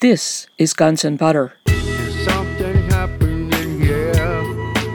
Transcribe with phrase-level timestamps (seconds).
[0.00, 1.52] This is Guns and Butter.
[2.24, 4.14] Something happening here.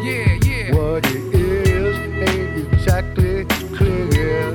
[0.02, 0.74] Yeah, yeah.
[0.74, 1.96] What it is
[2.28, 3.46] ain't exactly
[3.78, 4.50] clear.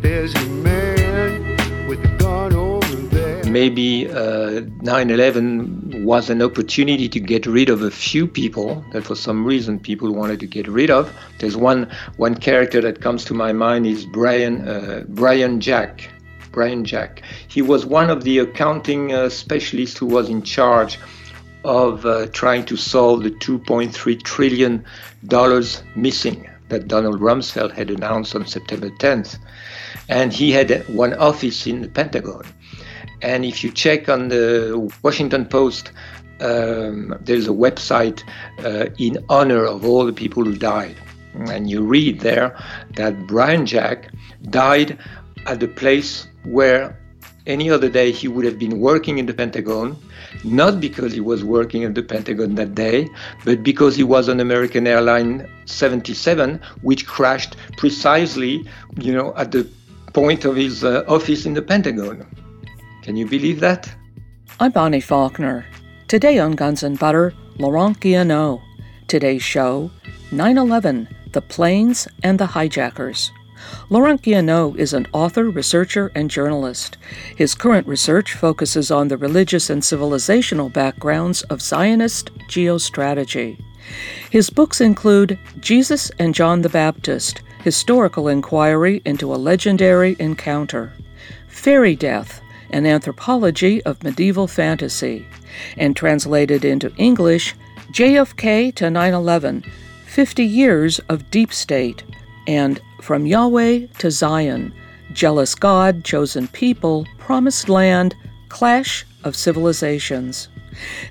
[0.00, 3.44] There's a man with a gun over there.
[3.44, 9.14] maybe uh, 9/11 was an opportunity to get rid of a few people that for
[9.14, 11.12] some reason people wanted to get rid of.
[11.38, 11.86] There's one
[12.16, 16.08] one character that comes to my mind is Bryan uh, Bryan Jack.
[16.54, 17.22] Bryan Jack.
[17.48, 20.98] He was one of the accounting uh, specialists who was in charge
[21.64, 24.84] of uh, trying to solve the 2.3 trillion
[25.26, 29.38] dollars missing that Donald Rumsfeld had announced on September 10th.
[30.08, 32.44] And he had one office in the Pentagon.
[33.22, 35.92] And if you check on the Washington Post,
[36.40, 38.22] um, there's a website
[38.64, 40.96] uh, in honor of all the people who died.
[41.34, 42.56] And you read there
[42.96, 44.10] that Bryan Jack
[44.50, 44.98] died
[45.46, 46.98] at the place where
[47.46, 49.96] any other day he would have been working in the Pentagon,
[50.44, 53.08] not because he was working at the Pentagon that day,
[53.44, 58.66] but because he was on American Airline 77, which crashed precisely,
[58.98, 59.68] you know, at the
[60.12, 62.26] point of his uh, office in the Pentagon.
[63.02, 63.94] Can you believe that?
[64.60, 65.66] I'm Bonnie Faulkner.
[66.08, 68.62] Today on Guns and Butter, Laurent Guyenot.
[69.08, 69.90] Today's show
[70.32, 73.30] 9 11, the planes and the hijackers.
[73.90, 76.96] Laurent Guyenot is an author, researcher, and journalist.
[77.36, 83.58] His current research focuses on the religious and civilizational backgrounds of Zionist geostrategy.
[84.30, 90.92] His books include Jesus and John the Baptist, Historical Inquiry into a Legendary Encounter,
[91.48, 92.40] Fairy Death,
[92.70, 95.26] an anthropology of medieval fantasy,
[95.76, 97.54] and translated into English,
[97.92, 99.64] JFK to 9 11
[100.04, 102.02] 50 Years of Deep State,
[102.46, 104.72] and From Yahweh to Zion
[105.12, 108.16] Jealous God, Chosen People, Promised Land,
[108.48, 110.48] Clash of Civilizations.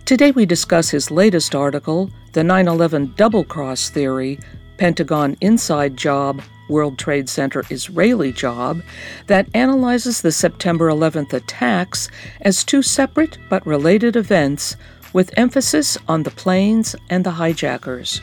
[0.05, 4.39] Today we discuss his latest article, The 9 11 Double Cross Theory
[4.77, 8.81] Pentagon Inside Job, World Trade Center Israeli Job,
[9.27, 12.09] that analyzes the September 11th attacks
[12.41, 14.75] as two separate but related events
[15.13, 18.21] with emphasis on the planes and the hijackers.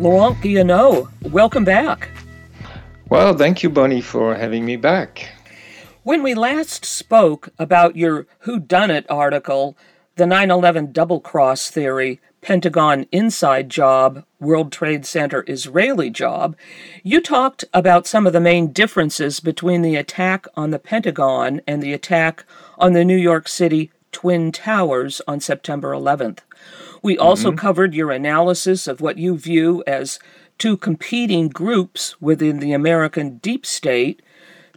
[0.00, 2.08] Laurent Guyenot, welcome back.
[3.08, 5.28] Well, thank you, Bonnie, for having me back.
[6.02, 9.76] When we last spoke about your Who Done It article,
[10.16, 16.56] the 9/11 double cross theory, Pentagon inside job, World Trade Center Israeli job,
[17.04, 21.82] you talked about some of the main differences between the attack on the Pentagon and
[21.82, 22.44] the attack
[22.78, 26.40] on the New York City Twin Towers on September 11th.
[27.02, 30.18] We also covered your analysis of what you view as
[30.56, 34.22] two competing groups within the American deep state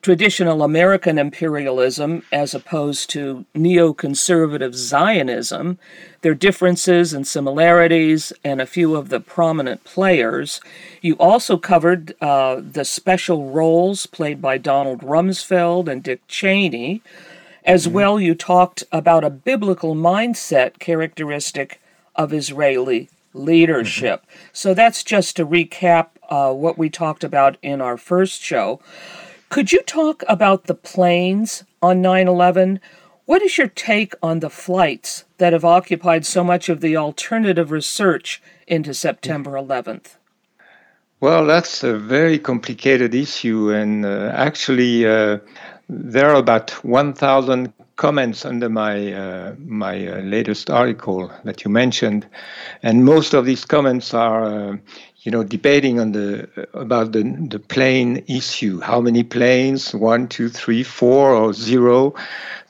[0.06, 5.80] traditional American imperialism as opposed to neoconservative Zionism,
[6.22, 10.62] their differences and similarities, and a few of the prominent players.
[11.02, 17.02] You also covered uh, the special roles played by Donald Rumsfeld and Dick Cheney.
[17.64, 21.82] As well, you talked about a biblical mindset characteristic
[22.16, 24.26] of Israeli leadership.
[24.54, 28.80] So that's just to recap uh, what we talked about in our first show.
[29.50, 32.80] Could you talk about the planes on 9 11?
[33.26, 37.72] What is your take on the flights that have occupied so much of the alternative
[37.72, 40.18] research into September 11th?
[41.20, 45.40] Well, that's a very complicated issue, and uh, actually, uh,
[45.90, 52.26] there are about 1,000 comments under my uh, my uh, latest article that you mentioned,
[52.84, 54.78] and most of these comments are, uh,
[55.20, 58.80] you know, debating on the about the the plane issue.
[58.82, 59.94] How many planes?
[59.94, 62.14] One, two, three, four, or zero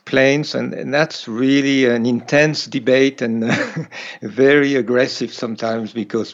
[0.06, 3.44] planes, and, and that's really an intense debate and
[4.22, 6.32] very aggressive sometimes because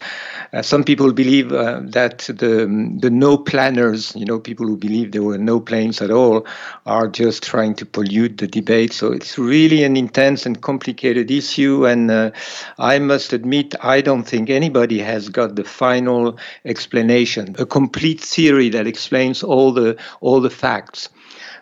[0.53, 2.69] uh, some people believe uh, that the
[3.01, 6.47] the no planners, you know, people who believe there were no planes at all,
[6.87, 8.93] are just trying to pollute the debate.
[8.93, 12.31] So it's really an intense and complicated issue, and uh,
[12.79, 18.69] I must admit I don't think anybody has got the final explanation, a complete theory
[18.69, 21.09] that explains all the all the facts.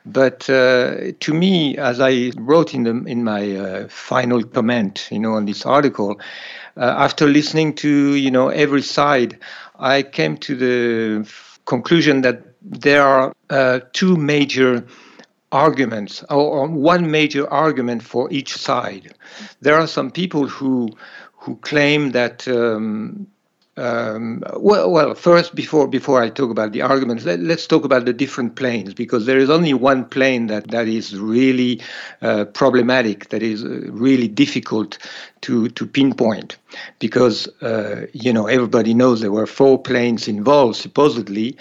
[0.06, 5.19] But uh, to me, as I wrote in the in my uh, final comment, you
[5.19, 6.20] know, on this article,
[6.76, 9.38] uh, after listening to you know every side,
[9.79, 11.31] I came to the
[11.67, 14.87] conclusion that there are uh, two major
[15.52, 19.12] arguments, or, or one major argument for each side.
[19.61, 20.91] There are some people who
[21.35, 22.49] who claim that.
[22.49, 23.26] Um,
[23.81, 28.05] um, well, well, first, before before I talk about the arguments, let, us talk about
[28.05, 31.81] the different planes because there is only one plane that that is really
[32.21, 34.99] uh, problematic, that is uh, really difficult
[35.41, 36.59] to to pinpoint,
[36.99, 41.56] because uh, you know everybody knows there were four planes involved supposedly,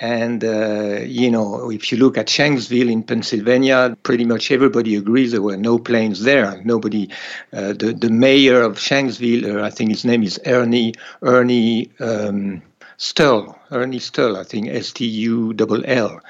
[0.00, 5.32] and, uh, you know, if you look at Shanksville in Pennsylvania, pretty much everybody agrees
[5.32, 6.60] there were no planes there.
[6.64, 7.10] Nobody,
[7.52, 12.62] uh, the, the mayor of Shanksville, uh, I think his name is Ernie, Ernie um,
[13.02, 16.20] Stull, Ernie Stull, I think S T U L L.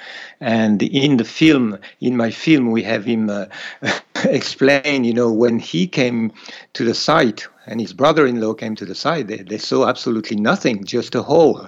[0.41, 3.47] And in the film, in my film, we have him uh,
[4.25, 6.31] explain, you know, when he came
[6.75, 10.85] to the site and his brother-in-law came to the site, they, they saw absolutely nothing,
[10.85, 11.67] just a hole.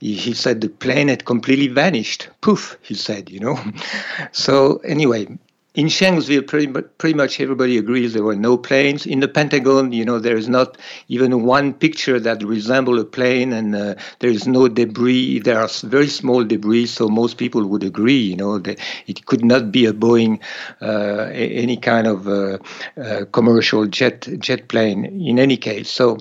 [0.00, 2.28] He, he said the plane had completely vanished.
[2.42, 3.58] Poof, he said, you know.
[4.32, 5.28] so anyway,
[5.74, 9.06] in Shanksville, pretty, pretty much everybody agrees there were no planes.
[9.06, 10.76] In the Pentagon, you know, there is not
[11.08, 15.38] even one picture that resembles a plane, and uh, there is no debris.
[15.38, 19.44] There are very small debris, so most people would agree, you know, that it could
[19.44, 20.40] not be a Boeing,
[20.82, 22.58] uh, any kind of uh,
[23.00, 25.90] uh commercial jet jet plane in any case.
[25.90, 26.18] So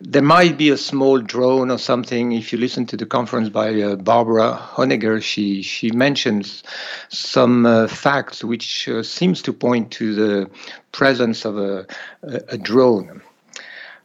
[0.00, 2.32] there might be a small drone or something.
[2.32, 6.62] If you listen to the conference by uh, Barbara Honegger, she she mentions
[7.08, 10.50] some uh, facts which uh, seems to point to the
[10.92, 11.86] presence of a,
[12.22, 13.22] a, a drone.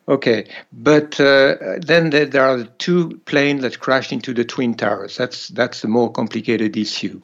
[0.08, 5.18] Okay, but uh, then there, there are two planes that crashed into the twin towers.
[5.18, 7.22] That's that's a more complicated issue.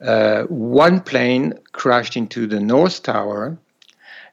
[0.00, 3.58] Uh, one plane crashed into the north tower,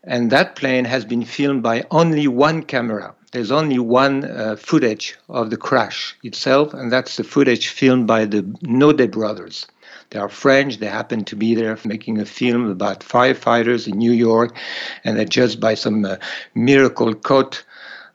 [0.03, 5.17] and that plane has been filmed by only one camera there's only one uh, footage
[5.27, 9.65] of the crash itself, and that's the footage filmed by the Naudet brothers.
[10.11, 10.77] They are French.
[10.77, 14.55] They happen to be there making a film about firefighters in New York,
[15.03, 16.17] and they just by some uh,
[16.53, 17.65] miracle caught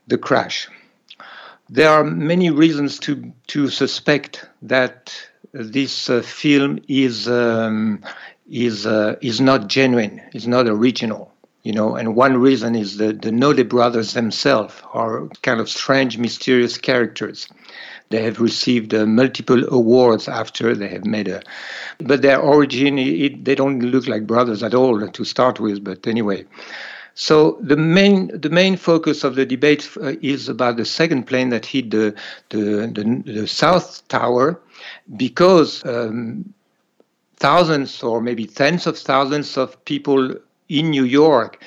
[0.07, 0.69] the crash.
[1.69, 5.13] There are many reasons to to suspect that
[5.53, 8.05] this uh, film is um,
[8.49, 11.33] is uh, is not genuine, is not original
[11.69, 16.17] you know and one reason is that the Naudet brothers themselves are kind of strange
[16.17, 17.47] mysterious characters.
[18.09, 21.43] They have received uh, multiple awards after they have made a
[21.99, 26.07] but their origin it, they don't look like brothers at all to start with but
[26.07, 26.47] anyway.
[27.15, 31.51] So the main the main focus of the debate uh, is about the second plane
[31.51, 32.15] that hit the
[32.49, 32.63] the,
[32.97, 34.59] the, the south tower
[35.19, 36.55] because um,
[37.37, 40.35] thousands or maybe tens of thousands of people
[40.69, 41.63] in New York,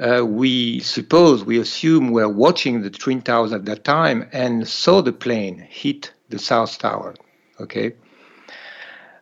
[0.00, 5.00] uh, we suppose, we assume, were watching the Twin Towers at that time and saw
[5.00, 7.14] the plane hit the South Tower.
[7.60, 7.94] Okay.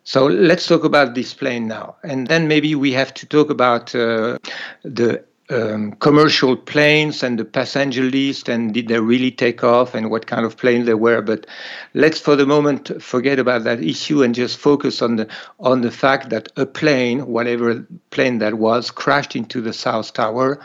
[0.03, 1.95] So let's talk about this plane now.
[2.03, 4.37] And then maybe we have to talk about uh,
[4.83, 10.09] the um, commercial planes and the passenger list and did they really take off and
[10.09, 11.21] what kind of plane they were.
[11.21, 11.45] But
[11.93, 15.27] let's for the moment forget about that issue and just focus on the
[15.59, 20.61] on the fact that a plane whatever plane that was crashed into the south tower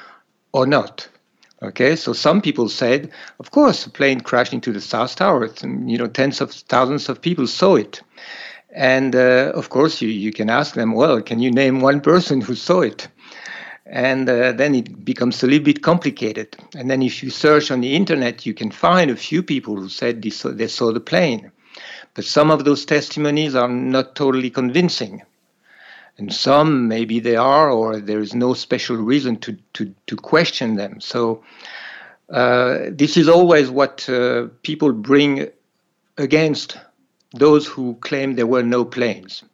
[0.52, 1.08] or not.
[1.60, 3.10] Okay so some people said
[3.40, 5.48] of course a plane crashed into the south tower.
[5.62, 8.00] You know tens of thousands of people saw it.
[8.70, 12.40] And uh, of course you, you can ask them well can you name one person
[12.40, 13.08] who saw it
[13.88, 16.56] and uh, then it becomes a little bit complicated.
[16.76, 19.88] And then if you search on the internet, you can find a few people who
[19.88, 21.50] said they saw, they saw the plane.
[22.14, 25.22] But some of those testimonies are not totally convincing.
[26.18, 30.74] And some, maybe they are, or there is no special reason to, to, to question
[30.74, 31.00] them.
[31.00, 31.44] So
[32.28, 35.48] uh, this is always what uh, people bring
[36.18, 36.76] against
[37.32, 39.44] those who claim there were no planes.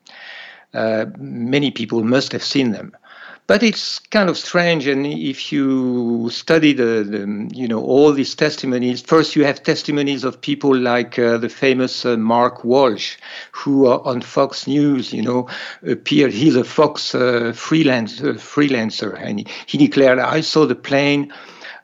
[0.73, 2.97] Uh, many people must have seen them.
[3.47, 8.35] But it's kind of strange, and if you study the, the you know all these
[8.35, 13.19] testimonies, first you have testimonies of people like uh, the famous uh, Mark Walsh,
[13.53, 15.47] who uh, on Fox News, you know,
[15.87, 16.33] appeared.
[16.33, 21.31] He's a Fox uh, freelance uh, freelancer, and he, he declared, "I saw the plane."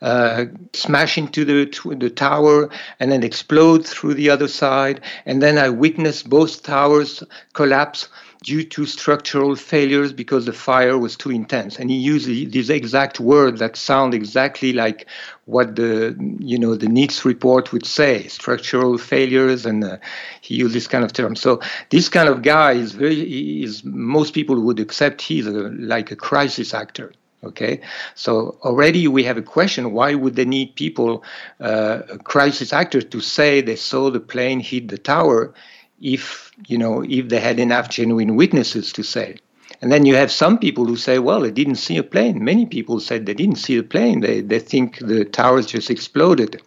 [0.02, 1.66] Uh, smash into the
[1.98, 7.22] the tower and then explode through the other side, and then I witnessed both towers
[7.52, 8.08] collapse
[8.42, 11.78] due to structural failures because the fire was too intense.
[11.78, 15.06] And he used these exact words that sound exactly like
[15.44, 19.98] what the you know the NIST report would say: structural failures, and uh,
[20.40, 21.36] he used this kind of term.
[21.36, 26.10] So this kind of guy is very is most people would accept he's a, like
[26.10, 27.12] a crisis actor.
[27.42, 27.80] Okay,
[28.14, 31.24] so already we have a question: Why would they need people,
[31.58, 35.54] uh, crisis actors, to say they saw the plane hit the tower?
[36.00, 39.36] If you know if they had enough genuine witnesses to say
[39.82, 42.66] and then you have some people who say well they didn't see a plane many
[42.66, 46.60] people said they didn't see a plane they, they think the towers just exploded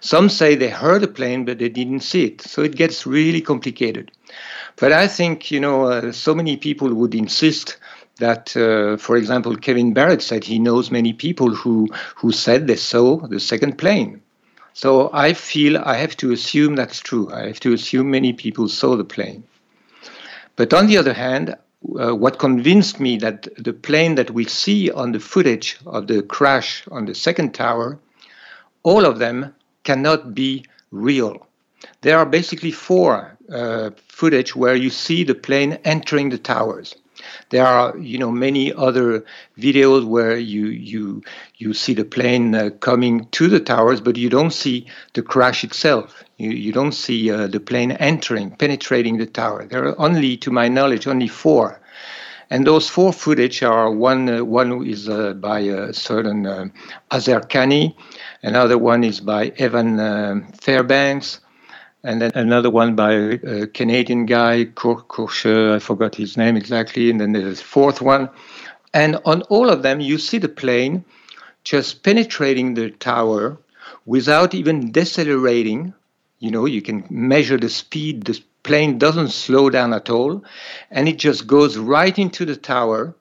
[0.00, 2.42] Some say they heard a plane, but they didn't see it.
[2.42, 4.10] So it gets really complicated.
[4.76, 7.76] But I think, you know, uh, so many people would insist
[8.18, 12.76] that, uh, for example, Kevin Barrett said he knows many people who, who said they
[12.76, 14.20] saw the second plane.
[14.78, 17.28] So I feel I have to assume that's true.
[17.32, 19.42] I have to assume many people saw the plane.
[20.54, 21.56] But on the other hand,
[21.98, 26.22] uh, what convinced me that the plane that we see on the footage of the
[26.22, 27.98] crash on the second tower,
[28.84, 31.48] all of them cannot be real.
[32.02, 36.94] There are basically four uh, footage where you see the plane entering the towers.
[37.50, 39.24] There are, you know, many other
[39.58, 41.22] videos where you you
[41.56, 45.64] you see the plane uh, coming to the towers, but you don't see the crash
[45.64, 46.24] itself.
[46.38, 49.66] You, you don't see uh, the plane entering, penetrating the tower.
[49.66, 51.80] There are only, to my knowledge, only four.
[52.50, 56.66] And those four footage are one uh, one is uh, by a certain uh,
[57.10, 57.94] Azer Kani,
[58.42, 61.40] another one is by Evan uh, Fairbanks,
[62.08, 67.20] and then another one by a Canadian guy, Courchesne, I forgot his name exactly, and
[67.20, 68.30] then there's a fourth one.
[68.94, 71.04] And on all of them, you see the plane
[71.64, 73.58] just penetrating the tower
[74.06, 75.92] without even decelerating.
[76.38, 80.42] You know, you can measure the speed, the plane doesn't slow down at all,
[80.90, 83.14] and it just goes right into the tower.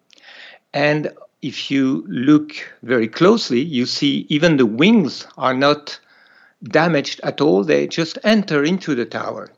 [0.73, 2.53] And if you look
[2.83, 5.99] very closely, you see even the wings are not
[6.63, 7.63] damaged at all.
[7.63, 9.51] They just enter into the tower.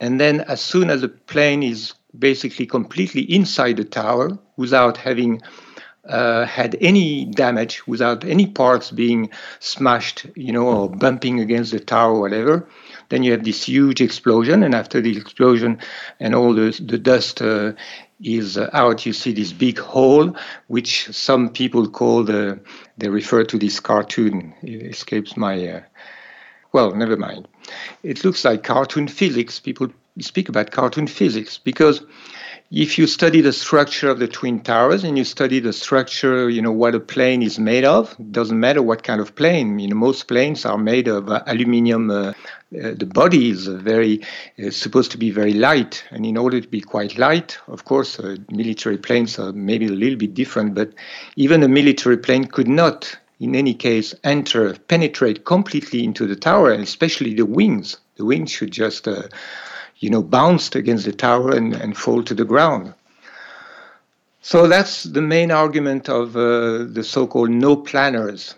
[0.00, 5.42] And then, as soon as the plane is basically completely inside the tower without having
[6.08, 9.30] uh, had any damage, without any parts being
[9.60, 12.66] smashed, you know, or bumping against the tower or whatever,
[13.10, 14.62] then you have this huge explosion.
[14.62, 15.78] And after the explosion
[16.20, 17.72] and all the, the dust uh,
[18.22, 20.34] is out, you see this big hole,
[20.68, 22.58] which some people call the,
[22.96, 25.68] they refer to this cartoon, it escapes my.
[25.68, 25.80] Uh,
[26.72, 27.48] well, never mind.
[28.02, 29.58] It looks like cartoon physics.
[29.60, 29.88] People
[30.20, 32.02] speak about cartoon physics because
[32.70, 36.60] if you study the structure of the twin towers and you study the structure, you
[36.60, 38.14] know what a plane is made of.
[38.30, 39.78] Doesn't matter what kind of plane.
[39.78, 42.10] You know, most planes are made of uh, aluminium.
[42.10, 42.32] Uh,
[42.84, 44.20] uh, the body is very
[44.62, 48.20] uh, supposed to be very light, and in order to be quite light, of course,
[48.20, 50.74] uh, military planes are maybe a little bit different.
[50.74, 50.92] But
[51.36, 56.72] even a military plane could not in any case, enter, penetrate completely into the tower,
[56.72, 57.96] and especially the wings.
[58.16, 59.28] The wings should just, uh,
[59.98, 62.94] you know, bounce against the tower and, and fall to the ground.
[64.42, 68.54] So that's the main argument of uh, the so-called no planners,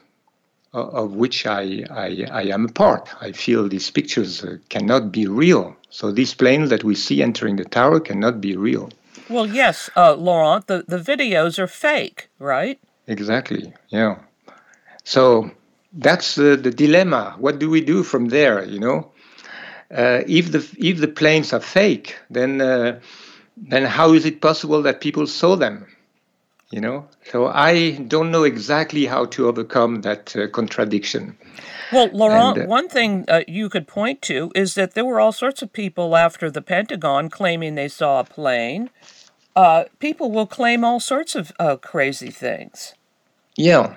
[0.73, 3.09] uh, of which I, I, I, am a part.
[3.21, 5.77] I feel these pictures uh, cannot be real.
[5.91, 8.91] So these planes that we see entering the tower cannot be real.
[9.29, 12.79] Well, yes, uh, Laurent, the, the videos are fake, right?
[13.07, 14.17] Exactly, yeah.
[15.05, 15.51] So
[15.93, 17.35] that's the, the dilemma.
[17.39, 18.65] What do we do from there?
[18.65, 19.13] You know,
[19.91, 23.01] uh, if the if the planes are fake, then uh,
[23.57, 25.87] then how is it possible that people saw them?
[26.71, 31.37] You know, so I don't know exactly how to overcome that uh, contradiction.
[31.93, 35.19] Well, Laurent, and, uh, one thing uh, you could point to is that there were
[35.19, 38.91] all sorts of people after the Pentagon claiming they saw a plane.
[39.57, 42.95] Uh, people will claim all sorts of crazy things.
[43.57, 43.97] Yeah,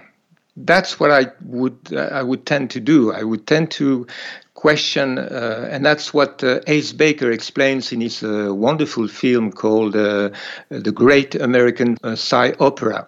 [0.55, 3.11] that's what I would uh, I would tend to do.
[3.11, 4.07] I would tend to
[4.53, 9.95] question, uh, and that's what uh, Ace Baker explains in his uh, wonderful film called
[9.95, 10.29] uh,
[10.69, 13.07] "The Great American uh, Psy Opera."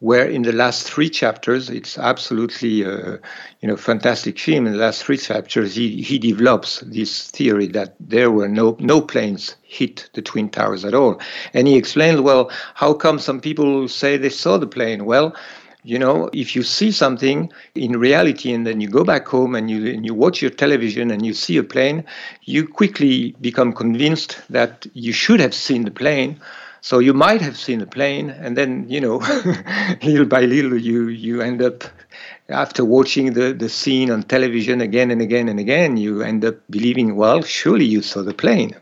[0.00, 3.18] Where in the last three chapters, it's absolutely, you
[3.64, 4.68] know, fantastic film.
[4.68, 9.00] In the last three chapters, he, he develops this theory that there were no no
[9.00, 11.20] planes hit the twin towers at all,
[11.52, 15.04] and he explains, well, how come some people say they saw the plane?
[15.04, 15.34] Well,
[15.88, 19.70] you know, if you see something in reality and then you go back home and
[19.70, 22.04] you, and you watch your television and you see a plane,
[22.42, 26.38] you quickly become convinced that you should have seen the plane.
[26.82, 29.16] So you might have seen the plane, and then you know,
[30.02, 31.82] little by little, you you end up
[32.48, 36.54] after watching the, the scene on television again and again and again, you end up
[36.70, 38.76] believing, well, surely you saw the plane.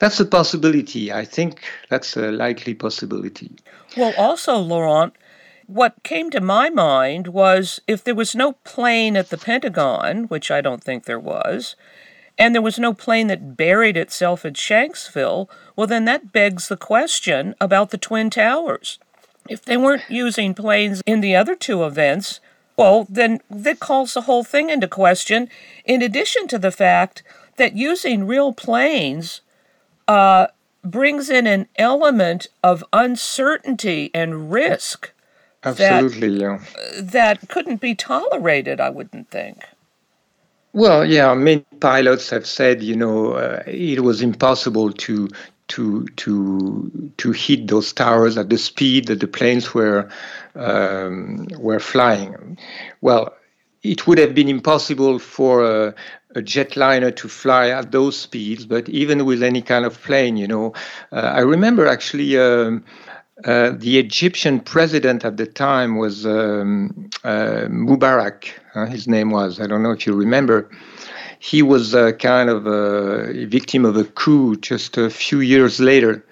[0.00, 1.12] That's a possibility.
[1.12, 3.50] I think that's a likely possibility.
[3.96, 5.14] Well, also, Laurent,
[5.68, 10.50] what came to my mind was if there was no plane at the Pentagon, which
[10.50, 11.76] I don't think there was,
[12.38, 15.46] and there was no plane that buried itself at Shanksville,
[15.76, 18.98] well, then that begs the question about the Twin Towers.
[19.46, 22.40] If they weren't using planes in the other two events,
[22.78, 25.50] well, then that calls the whole thing into question,
[25.84, 27.22] in addition to the fact
[27.56, 29.42] that using real planes
[30.06, 30.46] uh,
[30.82, 35.12] brings in an element of uncertainty and risk
[35.68, 37.00] Absolutely, that, yeah.
[37.00, 39.64] That couldn't be tolerated, I wouldn't think.
[40.72, 45.28] Well, yeah, many pilots have said, you know, uh, it was impossible to
[45.68, 50.08] to to to hit those towers at the speed that the planes were
[50.54, 52.58] um, were flying.
[53.00, 53.34] Well,
[53.82, 55.94] it would have been impossible for a,
[56.34, 60.48] a, jetliner to fly at those speeds, but even with any kind of plane, you
[60.48, 60.74] know,
[61.12, 62.38] uh, I remember actually.
[62.38, 62.84] Um,
[63.44, 68.50] uh, the Egyptian president at the time was um, uh, Mubarak.
[68.74, 69.60] Uh, his name was.
[69.60, 70.68] I don't know if you remember
[71.38, 76.24] he was uh, kind of a victim of a coup just a few years later,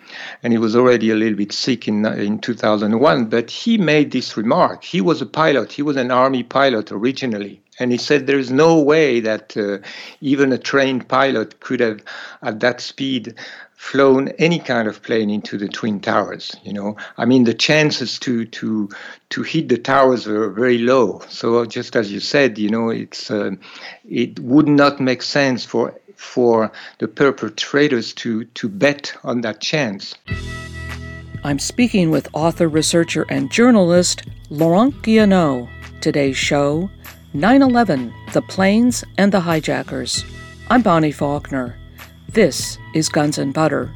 [0.43, 3.27] and he was already a little bit sick in in 2001.
[3.27, 4.83] But he made this remark.
[4.85, 5.73] He was a pilot.
[5.73, 9.79] He was an army pilot originally, and he said there is no way that uh,
[10.21, 12.01] even a trained pilot could have,
[12.43, 13.35] at that speed,
[13.77, 16.97] flown any kind of plane into the twin towers you know?
[17.19, 18.89] I mean the chances to to
[19.31, 21.23] to hit the towers were very low.
[21.29, 23.53] So just as you said you know it's uh,
[24.09, 30.15] it would not make sense for for the perpetrators to to bet on that chance.
[31.45, 35.69] I'm speaking with author researcher and journalist laurent guyenot
[36.01, 36.91] today's show
[37.35, 40.25] 9-11 the planes and the hijackers.
[40.71, 41.77] I'm bonnie faulkner
[42.37, 43.91] this is Guns and Butter.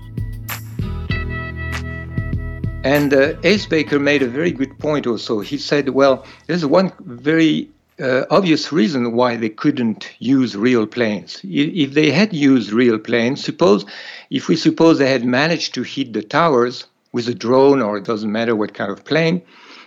[2.82, 5.40] And uh, Ace Baker made a very good point also.
[5.40, 7.68] He said, well, there's one very
[8.00, 11.42] uh, obvious reason why they couldn't use real planes.
[11.44, 13.84] If they had used real planes, suppose
[14.30, 18.04] if we suppose they had managed to hit the towers with a drone or it
[18.04, 19.42] doesn't matter what kind of plane,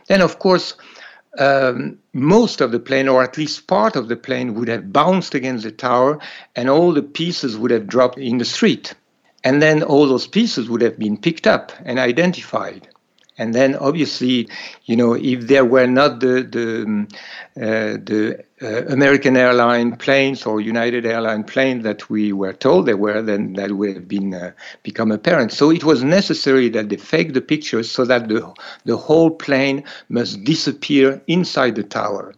[0.06, 0.76] then of course
[1.40, 5.34] um, most of the plane, or at least part of the plane, would have bounced
[5.34, 6.20] against the tower
[6.56, 8.94] and all the pieces would have dropped in the street.
[9.44, 12.88] And then all those pieces would have been picked up and identified.
[13.38, 14.48] And then, obviously,
[14.86, 17.08] you know, if there were not the the, um,
[17.58, 22.98] uh, the uh, American airline planes or United airline planes that we were told there
[22.98, 24.52] were, then that would have been uh,
[24.84, 25.52] become apparent.
[25.52, 28.54] So it was necessary that they fake the pictures so that the
[28.86, 32.34] the whole plane must disappear inside the tower.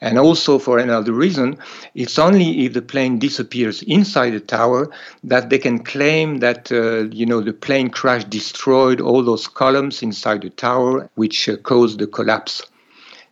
[0.00, 1.58] And also, for another reason,
[1.94, 4.90] it's only if the plane disappears inside the tower
[5.24, 10.02] that they can claim that uh, you know the plane crash destroyed all those columns
[10.02, 12.62] inside the tower, which uh, caused the collapse.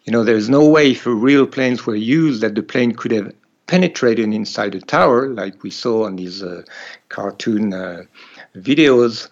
[0.05, 3.33] You know, there's no way if real planes were used that the plane could have
[3.67, 6.63] penetrated inside the tower, like we saw on these uh,
[7.11, 8.03] cartoon uh,
[8.57, 9.29] videos,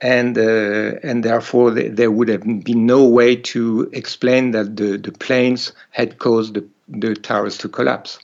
[0.00, 5.12] and uh, and therefore there would have been no way to explain that the, the
[5.12, 8.18] planes had caused the, the towers to collapse.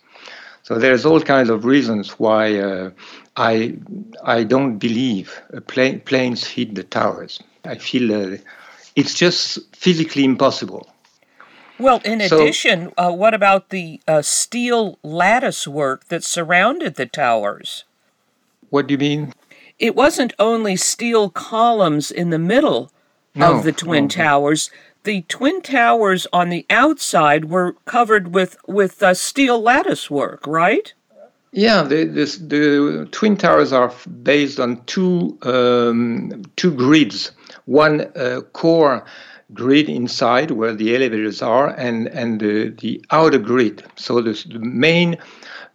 [0.62, 2.90] So there's all kinds of reasons why uh,
[3.36, 3.76] I
[4.24, 7.40] I don't believe plane, planes hit the towers.
[7.64, 8.36] I feel uh,
[8.96, 10.88] it's just physically impossible.
[11.78, 17.04] Well, in so, addition, uh, what about the uh, steel lattice work that surrounded the
[17.04, 17.84] towers?
[18.70, 19.34] What do you mean?
[19.78, 22.92] It wasn't only steel columns in the middle
[23.34, 24.08] no, of the twin no.
[24.08, 24.70] towers.
[25.04, 30.92] The twin towers on the outside were covered with with uh, steel lattice work, right?
[31.52, 33.90] Yeah, the, this, the twin towers are
[34.22, 37.32] based on two um, two grids.
[37.66, 39.04] One uh, core
[39.54, 43.84] grid inside where the elevators are, and and the, the outer grid.
[43.96, 45.16] So the, the main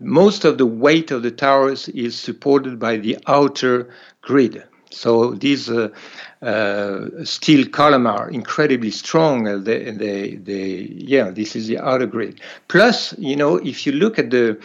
[0.01, 3.89] most of the weight of the towers is supported by the outer
[4.21, 4.63] grid.
[4.89, 5.89] So these uh,
[6.41, 9.47] uh, steel columns are incredibly strong.
[9.47, 12.41] Uh, they, they, they, yeah, this is the outer grid.
[12.67, 14.59] Plus, you know, if you look at the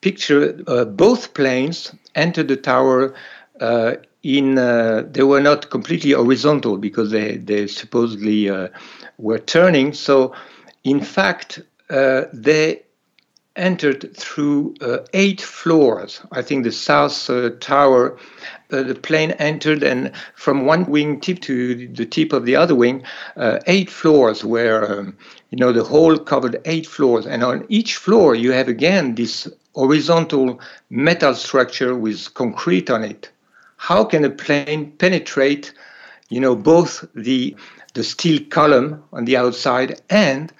[0.00, 3.14] picture, uh, both planes entered the tower
[3.60, 4.58] uh, in.
[4.58, 8.50] Uh, they were not completely horizontal because they they supposedly
[9.18, 9.92] were turning.
[9.92, 10.34] So,
[10.84, 12.82] in fact, they
[13.56, 16.20] entered through uh, eight floors.
[16.32, 18.18] I think the south uh, tower,
[18.70, 22.74] uh, the plane entered, and from one wing tip to the tip of the other
[22.74, 23.02] wing,
[23.36, 25.16] uh, eight floors where, um,
[25.50, 27.26] you know, the hole covered eight floors.
[27.26, 33.30] And on each floor, you have again this horizontal metal structure with concrete on it.
[33.76, 35.72] How can a plane penetrate,
[36.28, 37.56] you know, both the
[37.94, 40.52] the steel column on the outside and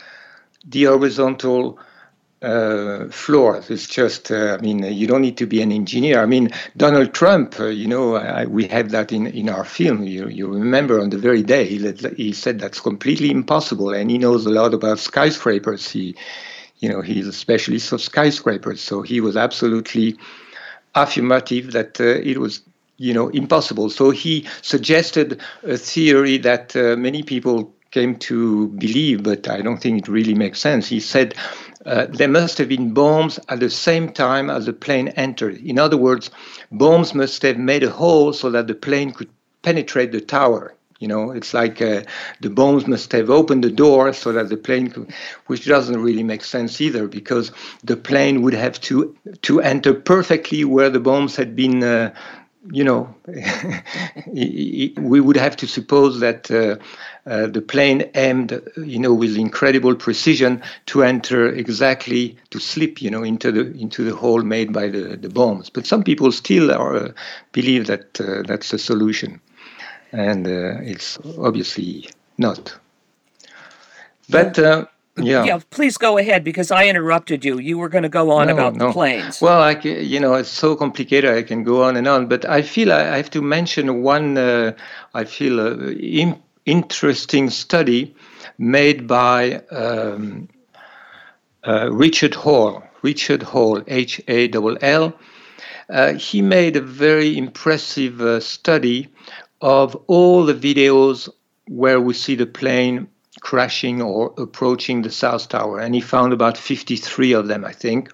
[0.64, 1.78] the horizontal
[2.46, 3.68] uh, floors.
[3.70, 6.22] It's just, uh, I mean, you don't need to be an engineer.
[6.22, 10.04] I mean, Donald Trump, uh, you know, I, we have that in, in our film.
[10.04, 14.18] You, you remember on the very day he, he said that's completely impossible, and he
[14.18, 15.90] knows a lot about skyscrapers.
[15.90, 16.14] He,
[16.78, 20.16] you know, he's a specialist of skyscrapers, so he was absolutely
[20.94, 22.62] affirmative that uh, it was
[22.98, 29.22] you know impossible so he suggested a theory that uh, many people came to believe
[29.22, 31.34] but i don't think it really makes sense he said
[31.86, 35.56] uh, there must have been bombs at the same time as the plane entered.
[35.58, 36.30] In other words,
[36.72, 39.28] bombs must have made a hole so that the plane could
[39.62, 40.74] penetrate the tower.
[40.98, 42.02] You know, it's like uh,
[42.40, 45.12] the bombs must have opened the door so that the plane could,
[45.46, 47.52] which doesn't really make sense either, because
[47.84, 51.82] the plane would have to to enter perfectly where the bombs had been.
[51.82, 52.14] Uh,
[52.72, 53.14] you know,
[54.26, 56.76] we would have to suppose that uh,
[57.26, 63.10] uh, the plane aimed, you know, with incredible precision to enter exactly to slip, you
[63.10, 65.70] know, into the into the hole made by the, the bombs.
[65.70, 67.12] But some people still are, uh,
[67.52, 69.40] believe that uh, that's the solution
[70.12, 72.08] and uh, it's obviously
[72.38, 72.76] not.
[74.28, 74.86] But uh,
[75.16, 75.60] yeah, yeah.
[75.70, 77.58] Please go ahead because I interrupted you.
[77.58, 78.88] You were going to go on no, about no.
[78.88, 79.40] the planes.
[79.40, 81.30] Well, I can, you know, it's so complicated.
[81.30, 84.36] I can go on and on, but I feel I have to mention one.
[84.36, 84.72] Uh,
[85.14, 85.90] I feel uh,
[86.66, 88.14] interesting study
[88.58, 90.48] made by um,
[91.66, 92.82] uh, Richard Hall.
[93.02, 95.14] Richard Hall, H A L L.
[95.88, 99.08] Uh, he made a very impressive uh, study
[99.60, 101.28] of all the videos
[101.68, 103.06] where we see the plane
[103.40, 105.78] crashing or approaching the South Tower.
[105.78, 108.10] And he found about 53 of them, I think.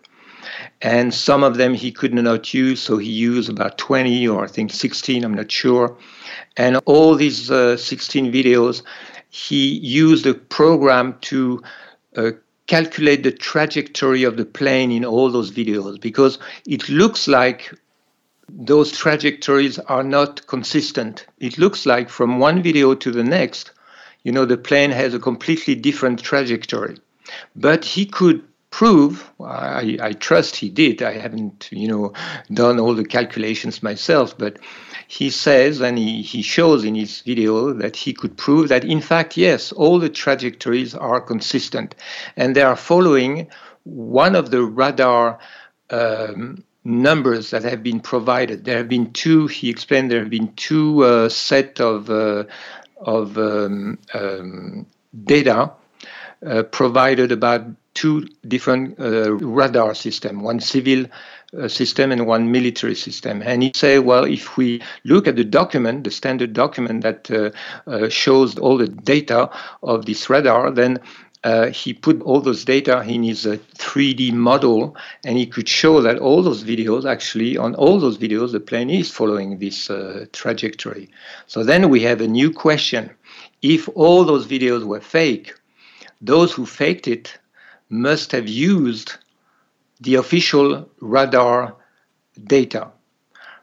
[0.80, 4.48] And some of them he could not use, so he used about 20 or I
[4.48, 5.96] think 16, I'm not sure.
[6.56, 8.82] And all these uh, 16 videos,
[9.30, 11.62] he used a program to
[12.16, 12.32] uh,
[12.66, 17.72] calculate the trajectory of the plane in all those videos because it looks like
[18.48, 21.26] those trajectories are not consistent.
[21.38, 23.70] It looks like from one video to the next,
[24.24, 26.98] you know, the plane has a completely different trajectory.
[27.56, 32.14] But he could prove, I, I trust he did, I haven't, you know,
[32.52, 34.58] done all the calculations myself, but
[35.06, 39.02] he says and he, he shows in his video that he could prove that in
[39.02, 41.94] fact, yes, all the trajectories are consistent
[42.34, 43.46] and they are following
[43.84, 45.38] one of the radar
[45.90, 48.64] um, numbers that have been provided.
[48.64, 49.48] There have been two.
[49.48, 52.44] He explained there have been two uh, set of uh,
[52.98, 54.86] of um, um,
[55.24, 55.72] data
[56.46, 61.04] uh, provided about two different uh, radar system, one civil
[61.58, 63.42] uh, system and one military system.
[63.42, 68.08] And he said, well, if we look at the document, the standard document that uh,
[68.08, 69.50] shows all the data
[69.82, 71.00] of this radar, then
[71.44, 76.00] uh, he put all those data in his uh, 3D model, and he could show
[76.00, 80.24] that all those videos, actually, on all those videos, the plane is following this uh,
[80.32, 81.10] trajectory.
[81.46, 83.10] So then we have a new question.
[83.60, 85.54] If all those videos were fake,
[86.22, 87.38] those who faked it
[87.90, 89.12] must have used
[90.00, 91.74] the official radar
[92.44, 92.88] data.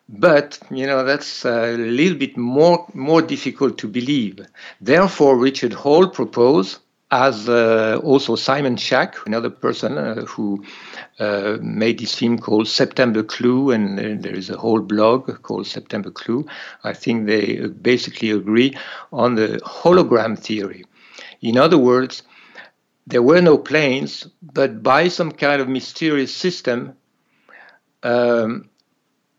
[0.08, 4.39] But you know that's a little bit more more difficult to believe.
[4.82, 6.80] Therefore, Richard Hall proposed
[7.12, 10.63] as uh, also Simon Shack, another person uh, who
[11.19, 16.12] uh, made this film called September Clue, and there is a whole blog called September
[16.12, 16.45] Clue.
[16.84, 18.78] I think they basically agree
[19.12, 20.86] on the hologram theory.
[21.41, 22.22] In other words,
[23.10, 26.93] there were no planes, but by some kind of mysterious system,
[28.04, 28.69] um,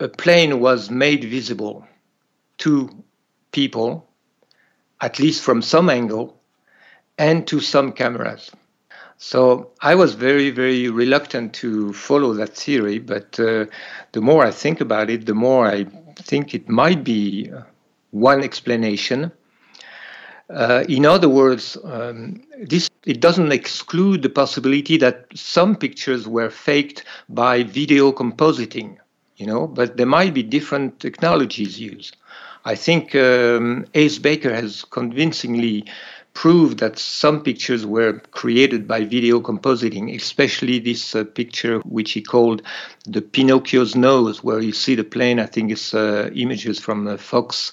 [0.01, 1.87] a plane was made visible
[2.59, 2.91] to
[3.53, 4.09] people,
[5.01, 6.37] at least from some angle,
[7.17, 8.51] and to some cameras.
[9.19, 13.67] So I was very, very reluctant to follow that theory, but uh,
[14.13, 15.85] the more I think about it, the more I
[16.17, 17.53] think it might be
[18.11, 19.31] one explanation.
[20.53, 26.51] Uh, in other words, um, this it doesn't exclude the possibility that some pictures were
[26.51, 28.97] faked by video compositing,
[29.37, 32.17] you know, but there might be different technologies used.
[32.65, 35.87] I think um, Ace Baker has convincingly
[36.35, 42.23] proved that some pictures were created by video compositing, especially this uh, picture which he
[42.23, 42.63] called
[43.07, 45.39] the Pinocchio's nose, where you see the plane.
[45.41, 47.73] I think it's uh, images from the Fox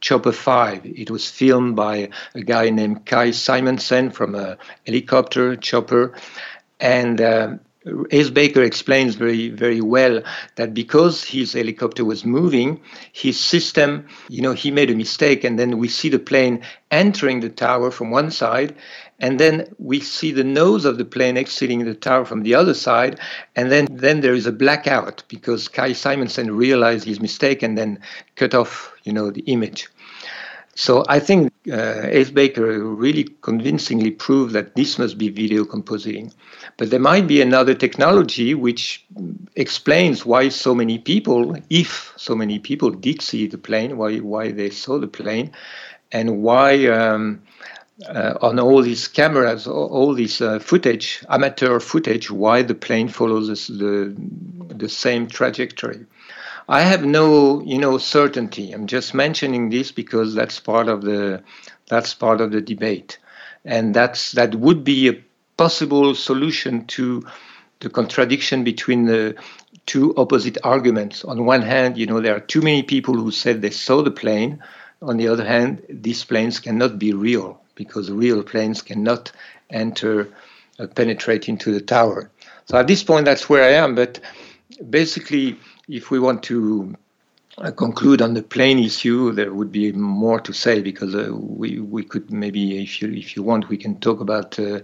[0.00, 0.82] Chopper 5.
[0.84, 4.56] It was filmed by a guy named Kai Simonsen from a
[4.86, 6.14] helicopter chopper.
[6.80, 7.54] And uh,
[8.10, 10.20] Ace Baker explains very, very well
[10.56, 12.80] that because his helicopter was moving,
[13.12, 17.40] his system, you know, he made a mistake, and then we see the plane entering
[17.40, 18.74] the tower from one side,
[19.18, 22.74] and then we see the nose of the plane exiting the tower from the other
[22.74, 23.18] side,
[23.54, 27.98] and then, then there is a blackout because Kai Simonsen realized his mistake and then
[28.34, 29.88] cut off, you know, the image.
[30.78, 36.34] So I think uh, Ace Baker really convincingly proved that this must be video compositing.
[36.76, 39.02] But there might be another technology which
[39.54, 44.52] explains why so many people, if so many people did see the plane, why why
[44.52, 45.52] they saw the plane,
[46.12, 47.40] and why um,
[48.04, 53.48] uh, on all these cameras, all this uh, footage, amateur footage, why the plane follows
[53.48, 54.14] this, the
[54.68, 56.04] the same trajectory.
[56.68, 58.72] I have no, you know, certainty.
[58.72, 61.42] I'm just mentioning this because that's part of the
[61.88, 63.18] that's part of the debate,
[63.64, 65.22] and that's that would be a
[65.56, 67.24] possible solution to
[67.80, 69.36] the contradiction between the
[69.86, 71.24] two opposite arguments.
[71.24, 74.10] On one hand, you know, there are too many people who said they saw the
[74.10, 74.62] plane.
[75.00, 79.30] On the other hand, these planes cannot be real because real planes cannot
[79.70, 80.28] enter,
[80.80, 82.30] uh, penetrate into the tower.
[82.64, 83.94] So at this point, that's where I am.
[83.94, 84.18] But
[84.90, 85.56] basically,
[85.88, 86.96] if we want to
[87.58, 91.78] uh, conclude on the plane issue, there would be more to say because uh, we
[91.78, 94.80] we could maybe, if you if you want, we can talk about uh,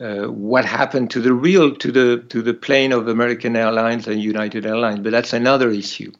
[0.00, 4.20] uh what happened to the real to the to the plane of American Airlines and
[4.20, 5.00] United Airlines.
[5.00, 6.12] But that's another issue.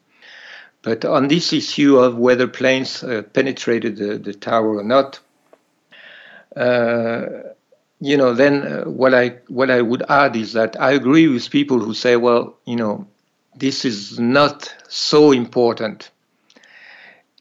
[0.81, 5.19] But on this issue of whether planes uh, penetrated the, the tower or not,
[8.01, 11.49] you know, then uh, what I what I would add is that I agree with
[11.51, 13.07] people who say, well, you know,
[13.55, 16.09] this is not so important.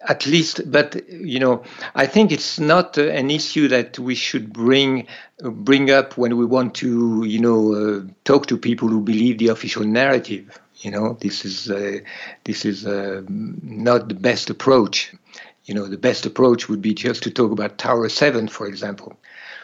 [0.09, 1.63] At least, but you know,
[1.95, 5.07] I think it's not uh, an issue that we should bring
[5.43, 9.49] bring up when we want to, you know, uh, talk to people who believe the
[9.49, 10.59] official narrative.
[10.77, 11.99] You know, this is uh,
[12.45, 15.13] this is uh, not the best approach.
[15.65, 19.19] You know, the best approach would be just to talk about Tower 7, for example.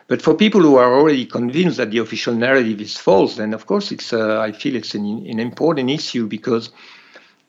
[0.08, 3.66] But for people who are already convinced that the official narrative is false, then of
[3.66, 6.70] course it's uh, I feel it's an, an important issue because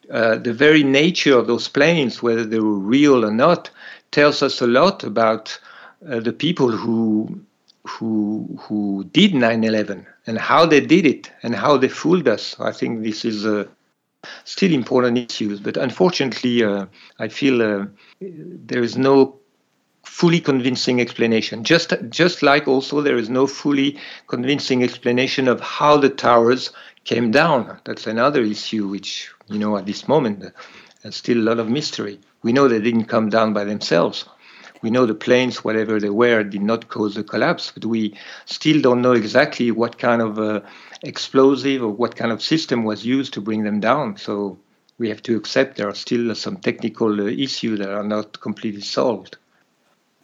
[0.09, 3.69] uh, the very nature of those planes, whether they were real or not,
[4.11, 5.59] tells us a lot about
[6.09, 7.39] uh, the people who
[7.85, 12.55] who who did 9/11 and how they did it and how they fooled us.
[12.59, 13.65] I think this is uh,
[14.43, 16.85] still important issues, but unfortunately, uh,
[17.19, 17.85] I feel uh,
[18.21, 19.39] there is no
[20.03, 21.63] fully convincing explanation.
[21.63, 26.71] Just just like also there is no fully convincing explanation of how the towers
[27.03, 27.79] came down.
[27.83, 30.49] That's another issue which you know at this moment uh,
[31.01, 32.19] there's still a lot of mystery.
[32.41, 34.25] We know they didn't come down by themselves.
[34.81, 38.81] We know the planes, whatever they were, did not cause the collapse, but we still
[38.81, 40.61] don't know exactly what kind of uh,
[41.03, 44.17] explosive or what kind of system was used to bring them down.
[44.17, 44.57] So
[44.97, 48.81] we have to accept there are still some technical uh, issues that are not completely
[48.81, 49.37] solved.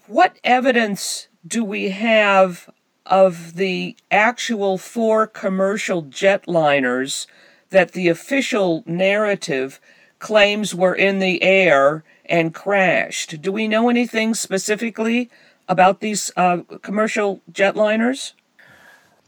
[0.07, 2.69] What evidence do we have
[3.05, 7.27] of the actual four commercial jetliners
[7.69, 9.79] that the official narrative
[10.19, 13.41] claims were in the air and crashed?
[13.43, 15.29] Do we know anything specifically
[15.69, 18.33] about these uh, commercial jetliners?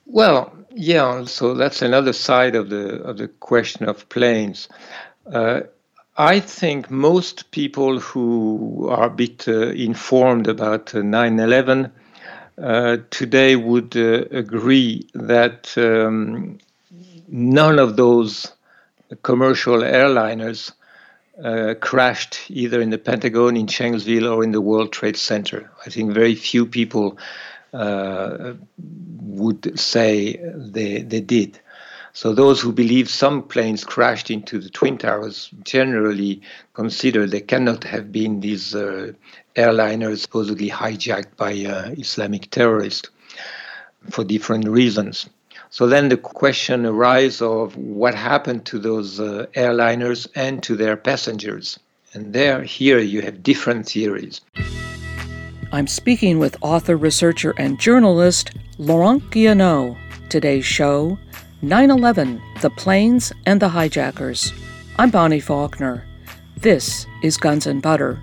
[0.07, 1.25] Well, yeah.
[1.25, 4.69] So that's another side of the of the question of planes.
[5.31, 5.61] Uh,
[6.17, 11.91] I think most people who are a bit uh, informed about 9/11
[12.57, 16.57] uh, today would uh, agree that um,
[17.27, 18.51] none of those
[19.21, 20.71] commercial airliners
[21.43, 25.69] uh, crashed either in the Pentagon, in Shanksville, or in the World Trade Center.
[25.85, 27.17] I think very few people
[27.73, 31.59] uh, would say they, they did.
[32.13, 36.41] So those who believe some planes crashed into the Twin Towers generally
[36.73, 39.11] consider they cannot have been these uh,
[39.57, 43.09] airliners supposedly hijacked by uh, Islamic terrorists
[44.09, 45.29] for different reasons.
[45.75, 50.95] So then the question arises of what happened to those uh, airliners and to their
[50.95, 51.77] passengers.
[52.13, 54.39] And there, here, you have different theories.
[55.73, 59.97] I'm speaking with author, researcher, and journalist Laurent Guyenot.
[60.29, 61.17] Today's show
[61.61, 64.53] 9 11 The Planes and the Hijackers.
[64.97, 66.05] I'm Bonnie Faulkner.
[66.55, 68.17] This is Guns and Butter.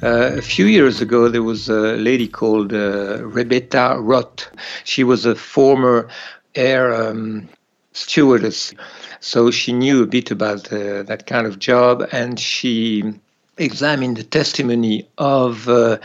[0.00, 4.48] Uh, a few years ago, there was a lady called uh, Rebecca Roth.
[4.84, 6.08] She was a former
[6.54, 7.48] air um,
[7.92, 8.72] stewardess,
[9.18, 13.12] so she knew a bit about uh, that kind of job, and she
[13.58, 15.98] examined the testimony of uh,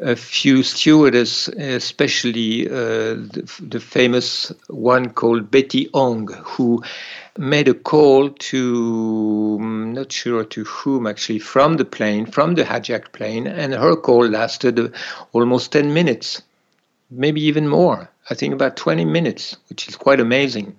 [0.00, 6.82] a few stewardess, especially uh, the, the, famous one called Betty Ong, who
[7.36, 12.64] made a call to, I'm not sure to whom actually, from the plane, from the
[12.64, 14.92] hijacked plane, and her call lasted
[15.32, 16.42] almost 10 minutes,
[17.10, 18.10] maybe even more.
[18.30, 20.76] I think about 20 minutes, which is quite amazing.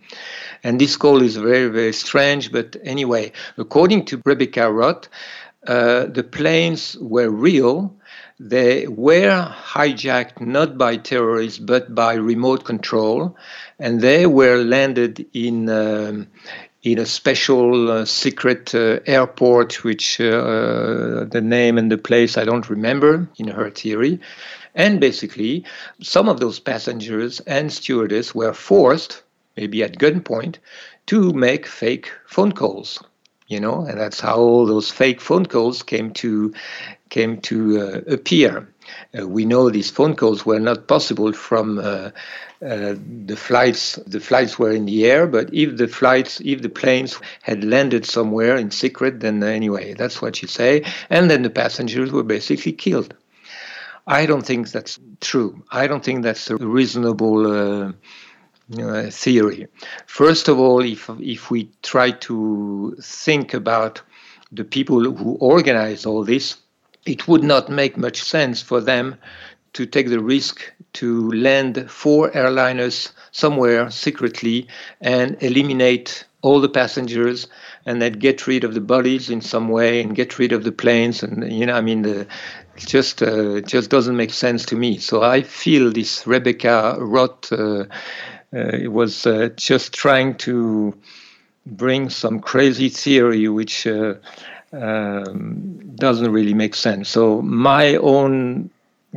[0.64, 2.52] And this call is very, very strange.
[2.52, 5.08] But anyway, according to Rebecca Roth,
[5.68, 7.96] uh, the planes were real.
[8.40, 13.36] They were hijacked not by terrorists but by remote control,
[13.78, 16.28] and they were landed in um,
[16.84, 22.46] in a special uh, secret uh, airport, which uh, the name and the place I
[22.46, 24.20] don't remember in her theory.
[24.76, 25.66] And basically,
[26.02, 29.24] some of those passengers and stewardess were forced,
[29.58, 30.56] maybe at gunpoint,
[31.08, 33.04] to make fake phone calls.
[33.50, 36.54] You know, and that's how all those fake phone calls came to
[37.10, 38.72] came to uh, appear.
[39.18, 42.12] Uh, we know these phone calls were not possible from uh,
[42.62, 43.96] uh, the flights.
[44.06, 48.06] The flights were in the air, but if the flights, if the planes had landed
[48.06, 50.84] somewhere in secret, then anyway, that's what you say.
[51.10, 53.16] And then the passengers were basically killed.
[54.06, 55.64] I don't think that's true.
[55.72, 57.94] I don't think that's a reasonable
[58.78, 59.68] uh, theory.
[60.06, 64.02] First of all, if if we try to think about
[64.52, 66.58] the people who organize all this,
[67.06, 69.16] it would not make much sense for them
[69.74, 74.68] to take the risk to land four airliners somewhere secretly
[75.02, 77.48] and eliminate all the passengers
[77.86, 80.72] and then get rid of the bodies in some way and get rid of the
[80.72, 82.22] planes and you know i mean the
[82.76, 87.52] it just uh, just doesn't make sense to me so i feel this rebekah roth
[87.52, 87.84] uh,
[88.56, 90.96] uh, was uh, just trying to
[91.66, 94.16] bring some crazy theory which uh,
[94.74, 97.10] um, doesn't really make sense.
[97.10, 98.70] So my own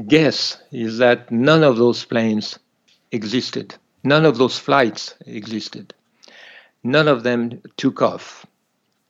[0.07, 2.59] guess is that none of those planes
[3.11, 3.75] existed.
[4.05, 5.95] None of those flights existed.
[6.83, 8.45] None of them took off.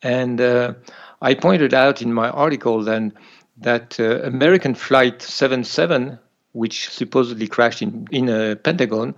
[0.03, 0.75] And uh,
[1.23, 3.13] I pointed out in my article then
[3.59, 6.19] that uh, American Flight 77,
[6.53, 9.15] which supposedly crashed in, in a Pentagon,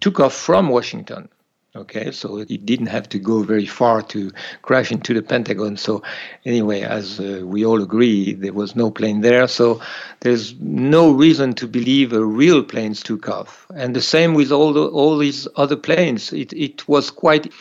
[0.00, 1.28] took off from Washington.
[1.76, 4.32] Okay, so it didn't have to go very far to
[4.62, 5.76] crash into the Pentagon.
[5.76, 6.02] So,
[6.44, 9.46] anyway, as uh, we all agree, there was no plane there.
[9.46, 9.80] So,
[10.18, 13.68] there's no reason to believe a real plane took off.
[13.72, 16.32] And the same with all the, all these other planes.
[16.32, 17.52] It it was quite,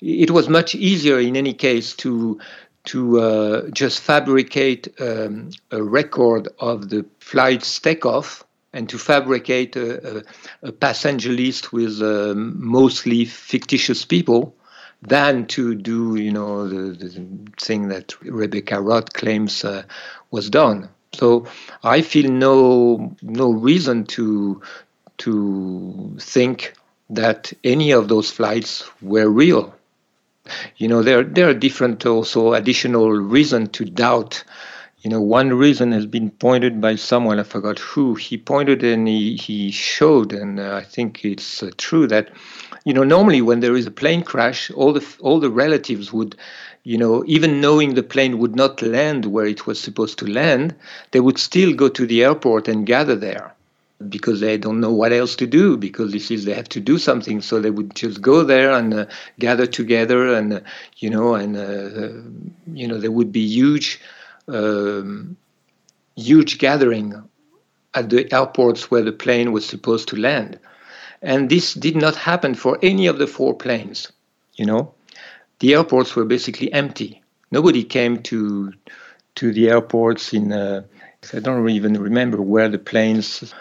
[0.00, 2.40] it was much easier in any case to
[2.86, 8.44] to uh, just fabricate um, a record of the flight's takeoff
[8.74, 10.22] and to fabricate a, a,
[10.68, 14.54] a passenger list with um, mostly fictitious people
[15.00, 17.26] than to do, you know, the, the
[17.60, 19.84] thing that Rebekah Roth claims uh,
[20.30, 20.88] was done.
[21.12, 21.46] So
[21.84, 24.60] I feel no no reason to
[25.18, 26.74] to think
[27.10, 29.72] that any of those flights were real.
[30.78, 34.42] You know, there there are different also additional reason to doubt
[35.04, 39.06] you know, one reason has been pointed by someone, I forgot who, he pointed and
[39.06, 42.30] he, he showed, and uh, I think it's uh, true that,
[42.86, 46.36] you know, normally when there is a plane crash, all the, all the relatives would,
[46.84, 50.74] you know, even knowing the plane would not land where it was supposed to land,
[51.10, 53.54] they would still go to the airport and gather there
[54.08, 56.96] because they don't know what else to do because this is they have to do
[56.96, 57.42] something.
[57.42, 59.06] So they would just go there and uh,
[59.38, 60.60] gather together and uh,
[60.96, 62.22] you know and uh,
[62.72, 64.00] you know there would be huge
[64.48, 65.36] um,
[66.16, 67.28] huge gathering
[67.94, 70.58] at the airports where the plane was supposed to land.
[71.22, 74.12] And this did not happen for any of the four planes.
[74.54, 74.94] You know,
[75.60, 77.22] the airports were basically empty.
[77.50, 78.72] Nobody came to
[79.36, 80.52] to the airports in.
[80.52, 80.82] Uh,
[81.32, 83.54] I don't even remember where the planes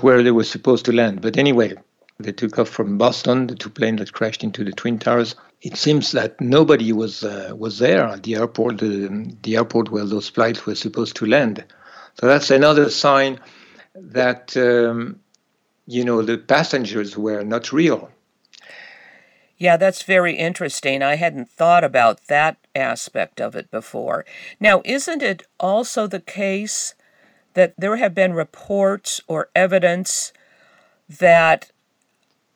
[0.00, 1.20] where they were supposed to land.
[1.20, 1.74] But anyway,
[2.18, 5.76] they took off from Boston, the two planes that crashed into the Twin Towers it
[5.76, 10.28] seems that nobody was uh, was there at the airport, the, the airport where those
[10.28, 11.64] flights were supposed to land.
[12.18, 13.40] So that's another sign
[13.94, 15.20] that um,
[15.86, 18.10] you know the passengers were not real.
[19.58, 21.02] Yeah, that's very interesting.
[21.02, 24.24] I hadn't thought about that aspect of it before.
[24.58, 26.94] Now, isn't it also the case
[27.52, 30.32] that there have been reports or evidence
[31.10, 31.70] that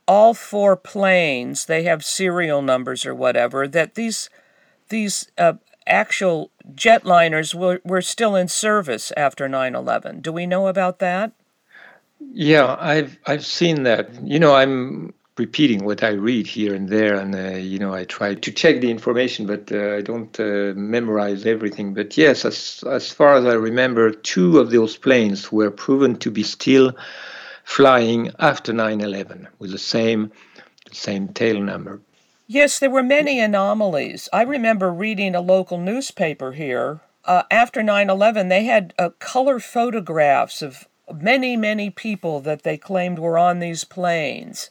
[0.07, 4.29] all four planes they have serial numbers or whatever that these
[4.91, 5.55] these uh,
[5.87, 11.33] actual jetliners were, were still in service after 9-11 do we know about that?
[12.33, 14.11] Yeah i've i've seen that.
[14.23, 18.05] You know i'm repeating what i read here and there and uh, you know i
[18.05, 21.93] try to check the information but uh, i don't uh, memorize everything.
[21.95, 26.31] But yes as as far as i remember two of those planes were proven to
[26.31, 26.93] be still
[27.65, 30.31] flying after 9/11 with the same
[30.93, 32.01] same tail number.
[32.47, 34.29] Yes, there were many anomalies.
[34.33, 37.01] I remember reading a local newspaper here.
[37.25, 42.77] Uh, after 9 11, they had uh, color photographs of many, many people that they
[42.77, 44.69] claimed were on these planes.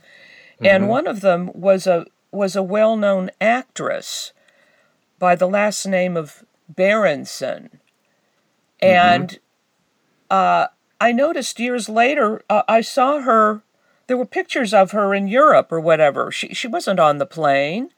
[0.56, 0.66] Mm-hmm.
[0.68, 4.34] And one of them was a, was a well known actress
[5.18, 7.80] by the last name of Berenson.
[8.82, 8.86] Mm-hmm.
[8.86, 9.38] And mm-hmm.
[10.30, 10.68] uh,
[11.04, 13.62] I noticed years later, uh, I saw her,
[14.08, 16.32] there were pictures of her in Europe or whatever.
[16.32, 17.90] She, she wasn't on the plane.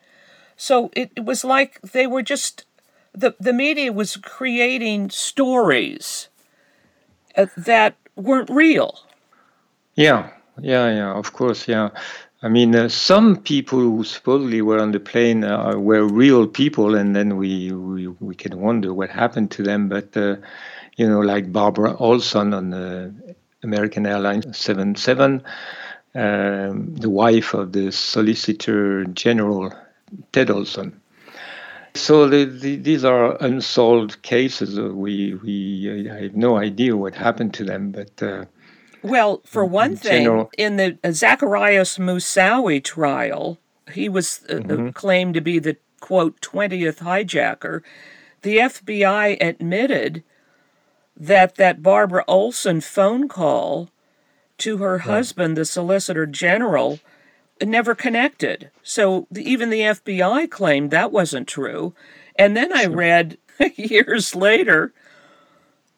[0.57, 2.65] So it, it was like they were just
[3.13, 6.29] the the media was creating stories
[7.37, 8.91] uh, that weren't real.
[9.93, 11.11] Yeah, yeah, yeah.
[11.13, 11.89] Of course, yeah.
[12.41, 16.95] I mean, uh, some people who supposedly were on the plane uh, were real people,
[16.95, 19.89] and then we, we we can wonder what happened to them.
[19.89, 20.37] But uh,
[20.95, 23.13] you know, like Barbara Olson on the
[23.63, 25.43] American Airlines 77,
[26.15, 29.73] um, the wife of the Solicitor General
[30.31, 30.99] Ted Olson.
[31.93, 34.79] So the, the, these are unsolved cases.
[34.79, 38.45] We we I have no idea what happened to them, but uh,
[39.01, 43.59] well, for one thing, general- in the Zacharias Moussaoui trial,
[43.93, 44.89] he was uh, uh, Mm-hmm.
[44.89, 47.81] claimed to be the quote 20th hijacker.
[48.41, 50.23] The FBI admitted
[51.17, 53.89] that that Barbara Olson phone call
[54.57, 56.99] to her husband, the Solicitor General,
[57.61, 58.69] never connected.
[58.83, 61.93] So the, even the FBI claimed that wasn't true.
[62.35, 63.37] And then I read
[63.75, 64.93] years later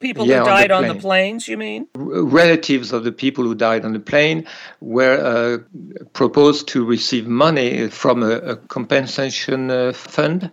[0.00, 1.86] People Yeah, who on the died on the planes, you mean?
[1.94, 4.46] R- relatives of the people who died on the plane
[4.80, 10.50] were uh, proposed to receive money from a, a compensation uh, fund.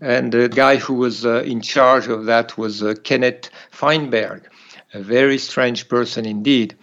[0.00, 4.49] And the guy who was uh, in charge of that was uh, Kenneth Feinberg,
[4.92, 6.74] a very strange person indeed.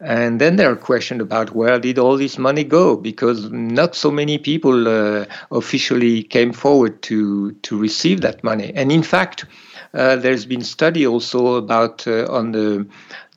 [0.00, 2.96] And then there are questions about where did all this money go?
[2.96, 8.72] Because not so many people uh, officially came forward to, to receive that money.
[8.74, 9.46] And in fact,
[9.94, 12.86] uh, there's been study also about uh, on the,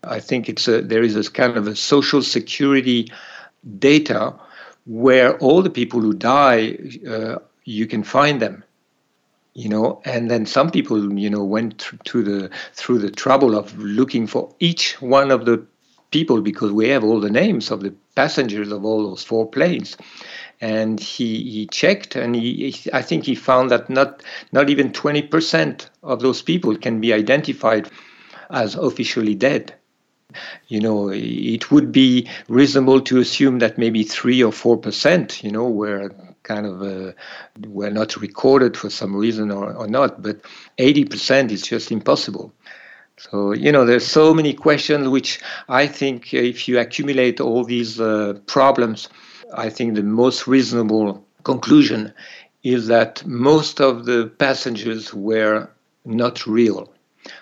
[0.04, 3.12] I think it's a, there is a kind of a social security
[3.80, 4.36] data
[4.86, 6.78] where all the people who die,
[7.10, 8.64] uh, you can find them
[9.54, 13.56] you know and then some people you know went thr- to the through the trouble
[13.56, 15.64] of looking for each one of the
[16.14, 19.98] people because we have all the names of the passengers of all those four planes.
[20.62, 24.24] And he, he checked and he, he i think he found that not
[24.54, 27.90] not even 20% of those people can be identified
[28.50, 29.74] as officially dead.
[30.68, 35.52] You know, it would be reasonable to assume that maybe three or four percent, you
[35.52, 36.12] know, were
[36.44, 37.14] kind of uh,
[37.68, 40.42] were not recorded for some reason or, or not, but
[40.78, 42.54] eighty percent is just impossible.
[43.18, 45.40] So you know, there's so many questions which
[45.70, 49.10] I think if you accumulate all these uh, problems,
[49.56, 52.14] I think the most reasonable conclusion
[52.64, 55.70] is that most of the passengers were
[56.06, 56.94] not real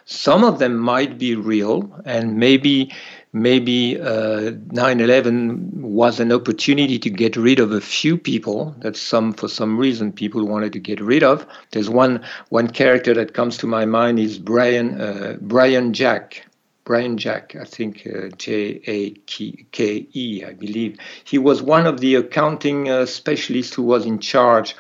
[0.06, 2.92] some of them might be real and maybe
[3.34, 9.32] maybe uh, 9-11 was an opportunity to get rid of a few people that some
[9.34, 13.58] for some reason people wanted to get rid of there's one one character that comes
[13.58, 16.46] to my mind is bryan uh, bryan jack
[16.84, 20.98] Bryan Jack, I think uh, J A K E, I believe.
[21.24, 24.76] He was one of the accounting uh, specialists who was in charge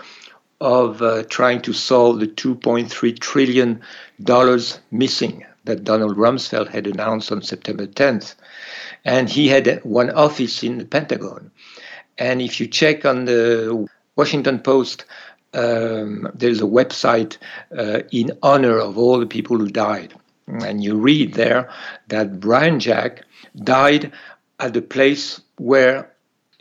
[0.59, 3.81] of uh, trying to solve the 2.3 trillion
[4.23, 8.35] dollars missing that Donald Rumsfeld had announced on September 10th.
[9.03, 11.51] And he had one office in the Pentagon.
[12.17, 15.05] And if you check on the Washington Post,
[15.53, 17.37] um, there's a website
[17.77, 20.13] uh, in honor of all the people who died.
[20.47, 21.69] And you read there
[22.09, 23.23] that Bryan Jack
[23.63, 24.11] died
[24.59, 26.11] at the place where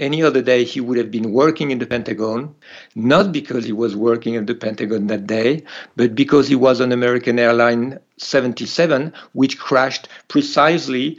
[0.00, 2.54] any other day he would have been working in the Pentagon,
[2.94, 5.62] not because he was working at the Pentagon that day,
[5.94, 11.18] but because he was on American Airline 77, which crashed precisely,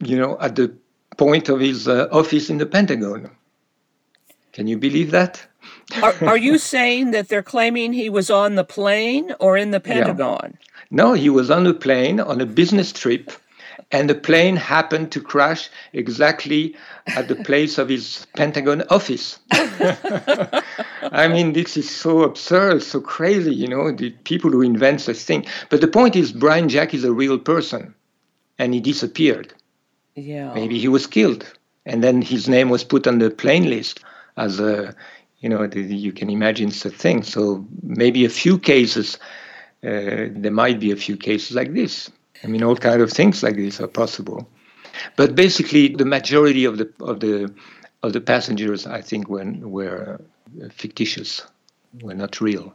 [0.00, 0.74] you know, at the
[1.16, 3.30] point of his uh, office in the Pentagon.
[4.52, 5.46] Can you believe that?
[6.02, 9.80] Are, are you saying that they're claiming he was on the plane or in the
[9.80, 10.58] Pentagon?
[10.90, 13.32] No, he was on a plane on a business trip,
[13.90, 16.76] and the plane happened to crash exactly
[17.08, 19.38] at the place of his Pentagon office.
[19.52, 25.18] I mean, this is so absurd, so crazy, you know, the people who invent such
[25.18, 25.44] thing.
[25.70, 27.94] But the point is, Bryan Jack is a real person,
[28.58, 29.52] and he disappeared.
[30.16, 30.54] Yeah.
[30.54, 31.44] Maybe he was killed,
[31.84, 34.00] and then his name was put on the plane list
[34.38, 34.94] as a,
[35.40, 37.22] you know, the, you can imagine such thing.
[37.22, 39.18] So maybe a few cases,
[39.84, 42.10] uh, there might be a few cases like this.
[42.42, 44.48] I mean, all kind of things like this are possible.
[45.16, 47.52] But basically, the majority of the of the
[48.02, 50.18] of the passengers, I think, were were
[50.70, 51.42] fictitious,
[52.00, 52.74] were not real.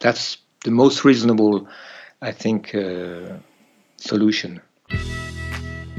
[0.00, 1.68] That's the most reasonable,
[2.20, 3.36] I think, uh,
[3.96, 4.60] solution.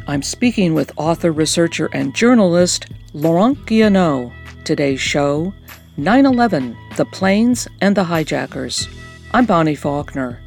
[0.06, 4.34] I'm speaking with author, researcher, and journalist Laurent Guyénot.
[4.66, 5.54] Today's show
[5.96, 8.90] 9 11 The Planes and the Hijackers.
[9.34, 10.42] I'm Bonnie Faulkner.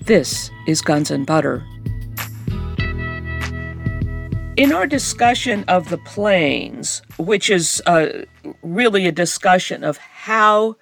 [0.00, 1.62] This is Guns and Butter.
[4.56, 8.24] In our discussion of the planes, which is uh,
[8.62, 10.76] really a discussion of how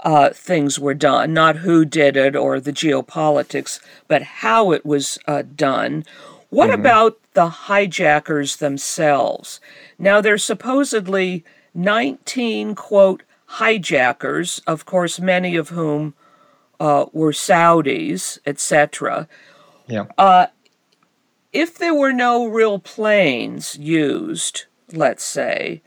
[0.00, 5.18] uh, things were done, not who did it or the geopolitics, but how it was
[5.26, 6.04] uh, done,
[6.50, 6.80] what mm-hmm.
[6.80, 9.60] about the hijackers themselves?
[9.98, 16.14] Now, there's supposedly 19, quote, hijackers, of course, many of whom
[16.80, 19.28] uh, were Saudis, etc.
[19.86, 20.06] Yeah.
[20.16, 20.46] Uh,
[21.52, 25.82] if there were no real planes used, let's say,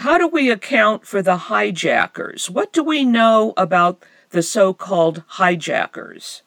[0.00, 2.50] how do we account for the hijackers?
[2.50, 6.42] What do we know about the so called hijackers?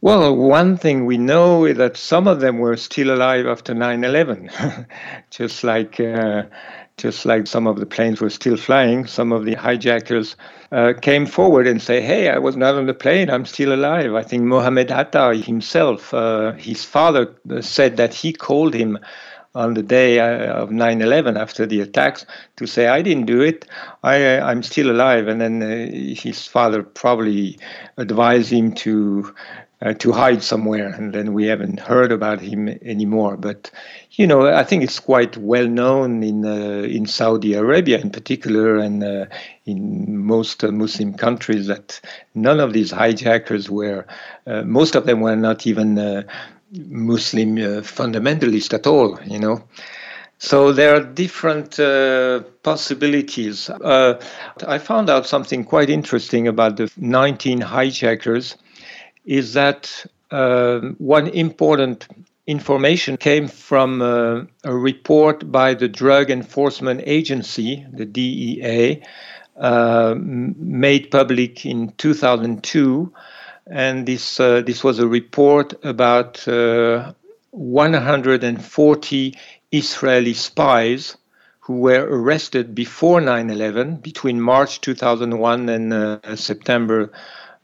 [0.00, 4.04] Well, one thing we know is that some of them were still alive after 9
[4.04, 4.50] 11,
[5.30, 5.98] just like.
[6.00, 6.44] Uh,
[6.98, 10.34] just like some of the planes were still flying, some of the hijackers
[10.72, 13.28] uh, came forward and say, "Hey, I was not on the plane.
[13.28, 18.32] I'm still alive." I think Mohammed Atta himself, uh, his father, uh, said that he
[18.32, 18.98] called him
[19.54, 22.24] on the day uh, of 9/11 after the attacks
[22.56, 23.66] to say, "I didn't do it.
[24.02, 27.58] I, I'm still alive." And then uh, his father probably
[27.98, 29.34] advised him to
[29.82, 33.36] uh, to hide somewhere, and then we haven't heard about him anymore.
[33.36, 33.70] But
[34.12, 38.76] you know, I think it's quite well known in uh, in Saudi Arabia, in particular,
[38.78, 39.26] and uh,
[39.66, 42.00] in most uh, Muslim countries that
[42.34, 44.06] none of these hijackers were.
[44.46, 46.22] Uh, most of them were not even uh,
[46.72, 49.18] Muslim fundamentalists at all.
[49.26, 49.64] You know.
[50.38, 53.70] So there are different uh, possibilities.
[53.70, 54.20] Uh,
[54.66, 58.54] I found out something quite interesting about the 19 hijackers
[59.26, 62.08] is that uh, one important
[62.46, 69.02] information came from uh, a report by the Drug Enforcement Agency, the DEA,
[69.56, 73.12] uh, made public in 2002.
[73.68, 77.12] And this, uh, this was a report about uh,
[77.50, 79.38] 140
[79.72, 81.16] Israeli spies
[81.60, 87.10] who were arrested before 9 11, between March 2001 and uh, September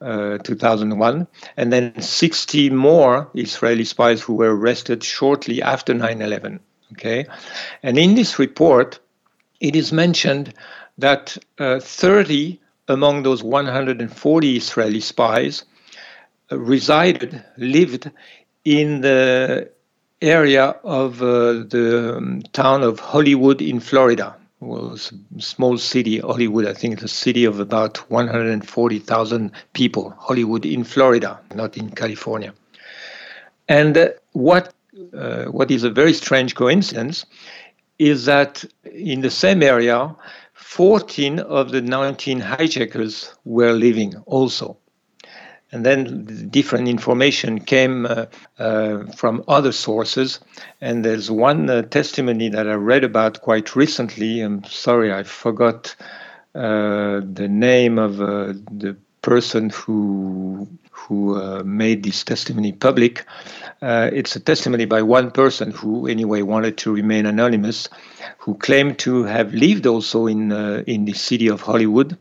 [0.02, 1.26] uh, 2001,
[1.56, 6.60] and then 60 more Israeli spies who were arrested shortly after 9 11.
[6.92, 7.26] Okay?
[7.82, 8.98] And in this report,
[9.60, 10.54] it is mentioned
[10.98, 15.64] that uh, 30 among those 140 Israeli spies
[16.50, 18.10] uh, resided, lived
[18.64, 19.70] in the
[20.20, 26.66] area of uh, the um, town of Hollywood in Florida was a small city, Hollywood.
[26.66, 32.54] I think it's a city of about 140,000 people, Hollywood in Florida, not in California.
[33.68, 34.72] And uh, what
[35.16, 37.24] uh, what is a very strange coincidence
[37.98, 40.14] is that in the same area,
[40.54, 44.76] 14 of the 19 hijackers were living also
[45.72, 48.26] and then different information came uh,
[48.58, 50.38] uh, from other sources.
[50.82, 54.40] And there's one uh, testimony that I read about quite recently.
[54.42, 55.96] I'm sorry, I forgot
[56.54, 63.24] uh, the name of uh, the person who who uh, made this testimony public.
[63.80, 67.88] it's a testimony by one person who, anyway, wanted to remain anonymous,
[68.38, 70.52] who claimed to have lived also in
[70.86, 72.16] in the city of Hollywood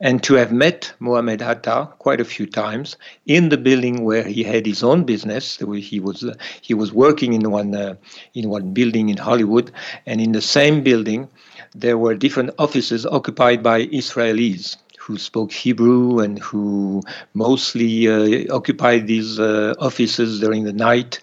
[0.00, 4.42] and to have met Mohammed Atta quite a few times in the building where he
[4.42, 5.58] had his own business.
[5.58, 7.94] He was uh, he was working in one uh,
[8.34, 9.72] in one building in Hollywood,
[10.06, 11.28] and in the same building
[11.74, 17.00] there were different offices occupied by Israelis who spoke Hebrew and who
[17.32, 21.20] mostly uh, occupied these uh, offices during the night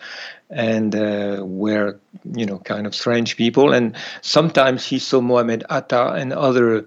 [0.50, 2.00] and uh, were
[2.34, 6.86] you know kind of strange people and sometimes he saw Mohammed Atta and other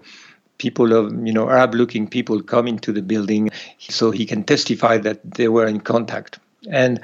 [0.58, 4.98] people of you know Arab looking people come into the building so he can testify
[4.98, 6.38] that they were in contact
[6.70, 7.00] and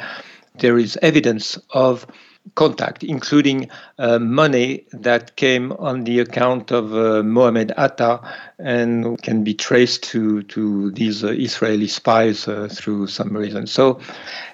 [0.58, 2.06] there is evidence of
[2.54, 8.20] contact, including uh, money that came on the account of uh, Mohammed Atta
[8.58, 13.66] and can be traced to, to these uh, Israeli spies uh, through some reason.
[13.66, 14.00] So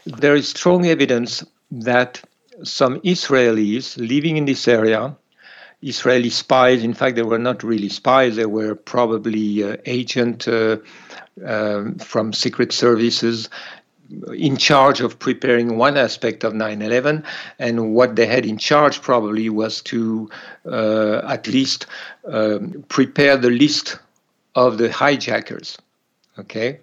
[0.05, 2.23] there is strong evidence that
[2.63, 5.17] some Israelis living in this area,
[5.83, 10.79] Israeli spies, in fact, they were not really spies, they were probably uh, agent uh,
[11.47, 13.49] um, from secret services
[14.35, 17.23] in charge of preparing one aspect of 9-11
[17.59, 20.31] and what they had in charge probably was to
[20.67, 21.87] uh, at least
[22.27, 23.99] um, prepare the list
[24.55, 25.77] of the hijackers.
[26.39, 26.81] Okay?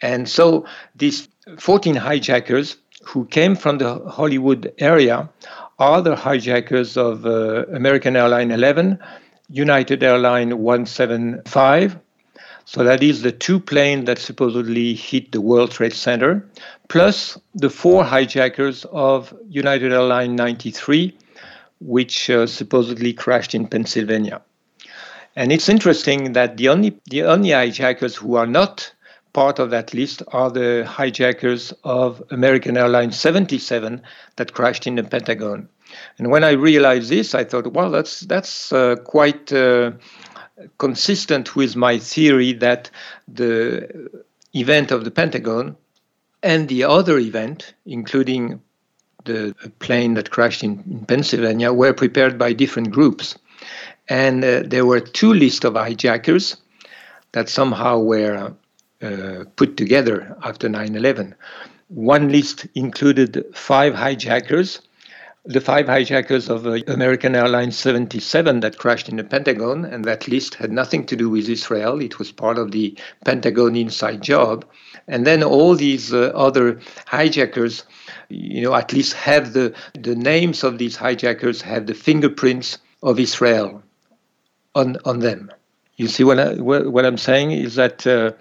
[0.00, 0.64] And so
[0.94, 5.28] these 14 hijackers who came from the hollywood area
[5.78, 8.98] are the hijackers of uh, american airline 11
[9.48, 11.98] united airline 175
[12.68, 16.44] so that is the two planes that supposedly hit the World Trade Center,
[16.88, 21.16] plus the four hijackers of United Airlines 93,
[21.80, 24.42] which uh, supposedly crashed in Pennsylvania.
[25.36, 28.92] And it's interesting that the only the only hijackers who are not
[29.36, 34.00] part of that list are the hijackers of American Airlines 77
[34.36, 35.68] that crashed in the Pentagon.
[36.16, 39.92] And when I realized this, I thought, well, that's that's uh, quite uh,
[40.78, 42.90] consistent with my theory that
[43.28, 44.08] the
[44.54, 45.76] event of the Pentagon
[46.42, 48.62] and the other event, including
[49.26, 53.36] the plane that crashed in, in Pennsylvania, were prepared by different groups.
[54.08, 56.56] And uh, there were two lists of hijackers
[57.32, 58.56] that somehow were
[59.06, 61.34] uh, put together after 9 11.
[61.88, 64.80] One list included five hijackers
[65.46, 70.26] the five hijackers of uh, American Airlines 77 that crashed in the Pentagon, and that
[70.26, 72.00] list had nothing to do with Israel.
[72.00, 74.64] It was part of the Pentagon inside job.
[75.06, 77.84] And then all these uh, other hijackers,
[78.28, 83.20] you know, at least have the, the names of these hijackers have the fingerprints of
[83.20, 83.82] Israel
[84.74, 85.52] on, on them.
[85.96, 88.32] You see what, I, what I'm saying is that uh,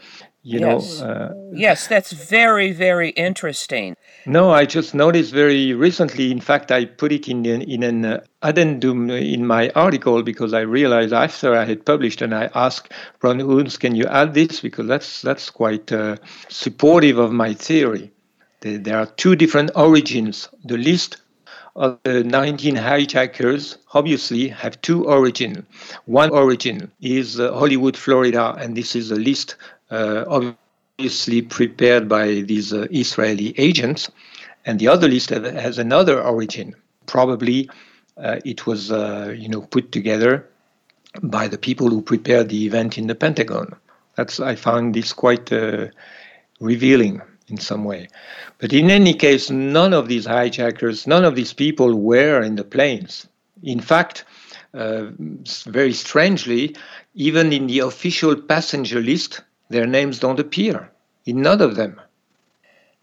[0.45, 1.01] you yes.
[1.01, 3.95] know uh, yes that's very very interesting
[4.27, 8.23] no i just noticed very recently in fact i put it in in an uh,
[8.43, 12.91] addendum in my article because i realized after i had published and i asked
[13.23, 16.15] ron Unz, can you add this because that's that's quite uh,
[16.47, 18.11] supportive of my theory
[18.61, 21.17] there, there are two different origins the list
[21.75, 25.65] of the 19 hijackers obviously have two origins.
[26.05, 29.57] One origin is uh, Hollywood, Florida, and this is a list
[30.27, 34.09] obviously prepared by these uh, Israeli agents,
[34.65, 36.75] and the other list has another origin.
[37.05, 37.69] Probably
[38.17, 40.47] uh, it was, you know, put together
[41.21, 43.75] by the people who prepared the event in the Pentagon.
[44.15, 45.51] That's I found this quite
[46.59, 48.07] revealing in some way.
[48.57, 52.63] But in any case, none of these hijackers, none of these people were in the
[52.63, 53.27] planes.
[53.63, 54.25] In fact,
[54.73, 55.05] uh,
[55.67, 56.75] very strangely,
[57.13, 60.89] even in the official passenger list, their names don't appear
[61.25, 61.99] in none of them.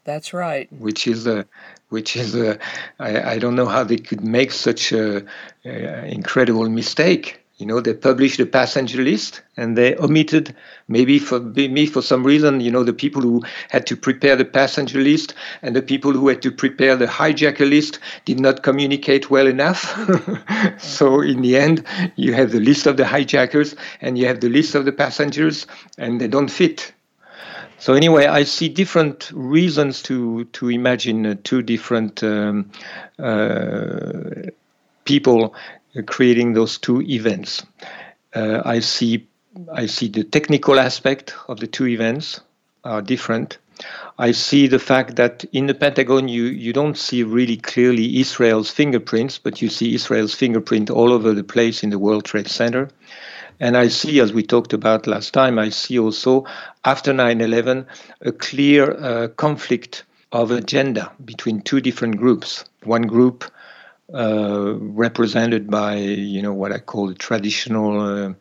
[0.05, 0.67] That's right.
[0.73, 1.45] Which is a,
[1.89, 2.59] which is a,
[2.99, 5.25] I, I don't know how they could make such a,
[5.65, 7.42] a incredible mistake.
[7.63, 10.53] You know, they published the passenger list and they omitted
[10.89, 12.59] maybe for me for some reason.
[12.59, 16.27] You know, the people who had to prepare the passenger list and the people who
[16.27, 19.97] had to prepare the hijacker list did not communicate well enough.
[20.77, 21.85] so in the end,
[22.17, 25.65] you have the list of the hijackers and you have the list of the passengers,
[25.97, 26.91] and they don't fit.
[27.79, 32.69] So anyway, I see different reasons to to imagine two different um,
[33.19, 34.51] uh,
[35.05, 35.55] people
[36.01, 37.63] creating those two events.
[38.33, 39.27] Uh, I see
[39.71, 42.41] I see the technical aspect of the two events
[42.83, 43.59] are different.
[44.17, 48.71] I see the fact that in the Pentagon you, you don't see really clearly Israel's
[48.71, 52.89] fingerprints, but you see Israel's fingerprint all over the place in the World Trade Center.
[53.59, 56.45] And I see, as we talked about last time, I see also
[56.83, 57.85] after 9 11
[58.21, 62.65] a clear uh, conflict of agenda between two different groups.
[62.83, 63.45] One group
[64.13, 68.33] uh, represented by you know what I call the traditional uh,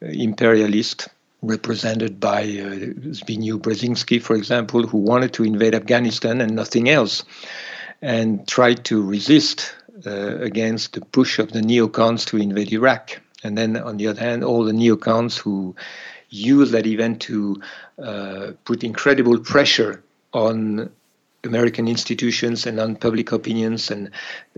[0.00, 1.08] imperialist,
[1.42, 7.24] represented by uh, Zbigniew Brzezinski, for example, who wanted to invade Afghanistan and nothing else,
[8.02, 9.74] and tried to resist
[10.06, 13.20] uh, against the push of the neocons to invade Iraq.
[13.44, 15.76] And then on the other hand, all the neocons who
[16.30, 17.62] used that event to
[18.02, 20.02] uh, put incredible pressure
[20.32, 20.90] on
[21.46, 24.10] American institutions and on public opinions, and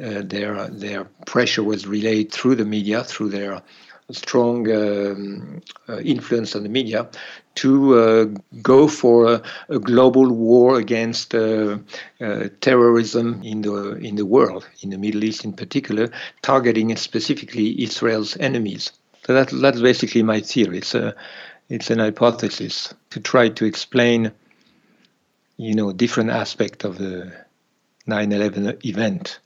[0.02, 3.62] uh, their their pressure was relayed through the media, through their
[4.10, 7.08] strong um, uh, influence on the media
[7.54, 8.24] to uh,
[8.62, 11.76] go for a, a, global war against uh,
[12.20, 16.10] uh, terrorism in the in the world, in the Middle East in particular,
[16.42, 18.92] targeting specifically Israel's enemies.
[19.26, 20.78] So that, that's basically my theory.
[20.78, 21.14] It's a
[21.68, 24.32] it's an hypothesis to try to explain,
[25.58, 27.30] you know, different aspect of the
[28.06, 29.40] 9/11 event.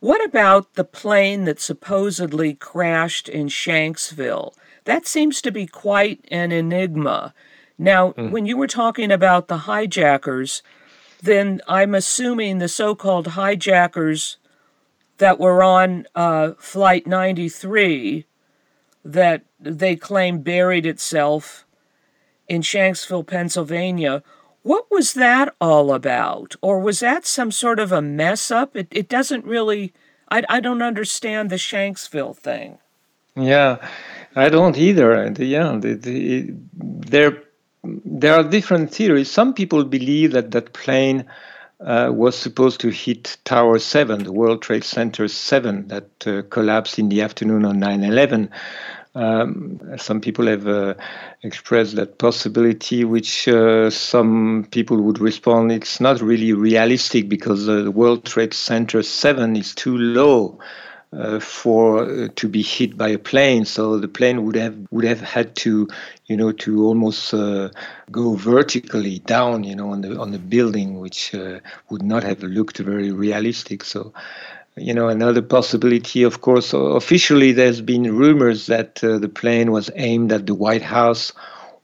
[0.00, 4.54] What about the plane that supposedly crashed in Shanksville?
[4.84, 7.34] That seems to be quite an enigma.
[7.78, 8.30] Now, mm.
[8.30, 10.62] when you were talking about the hijackers,
[11.22, 14.38] then I'm assuming the so called hijackers
[15.18, 18.24] that were on uh, Flight 93
[19.04, 21.64] that they claim buried itself
[22.48, 24.22] in Shanksville, Pennsylvania.
[24.68, 26.54] What was that all about?
[26.60, 28.76] Or was that some sort of a mess up?
[28.76, 29.94] It, it doesn't really,
[30.30, 32.76] I, I don't understand the Shanksville thing.
[33.34, 33.78] Yeah,
[34.36, 35.32] I don't either.
[35.38, 37.42] Yeah, the, the, there,
[37.82, 39.30] there are different theories.
[39.30, 41.24] Some people believe that that plane
[41.80, 46.98] uh, was supposed to hit Tower 7, the World Trade Center 7, that uh, collapsed
[46.98, 48.50] in the afternoon on 9 11.
[49.18, 50.94] Um, some people have uh,
[51.42, 57.82] expressed that possibility, which uh, some people would respond it's not really realistic because uh,
[57.82, 60.58] the World Trade Center 7 is too low.
[61.10, 65.06] Uh, for uh, to be hit by a plane, so the plane would have would
[65.06, 65.88] have had to,
[66.26, 67.70] you know, to almost uh,
[68.10, 71.34] go vertically down, you know, on the on the building, which
[71.88, 73.84] would not have looked very realistic.
[73.84, 74.12] So
[74.80, 79.90] you know, another possibility, of course, officially there's been rumors that uh, the plane was
[79.94, 81.32] aimed at the White House,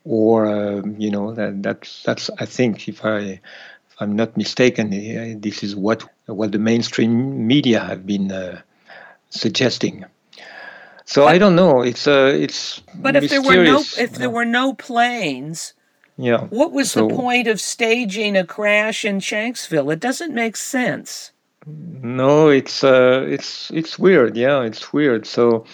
[0.04, 4.88] or uh, you know, that that's that's I think if I if I'm not mistaken,
[4.88, 8.60] uh, this is what what the mainstream media have been uh,
[9.30, 10.04] suggesting.
[11.04, 11.82] So but, I don't know.
[11.82, 15.74] It's uh, it's but if there were no if there were no planes.
[16.16, 16.44] Yeah.
[16.44, 19.92] What was so, the point of staging a crash in Shanksville?
[19.92, 21.32] It doesn't make sense.
[21.66, 24.36] No, it's uh, it's it's weird.
[24.36, 25.26] Yeah, it's weird.
[25.26, 25.64] So,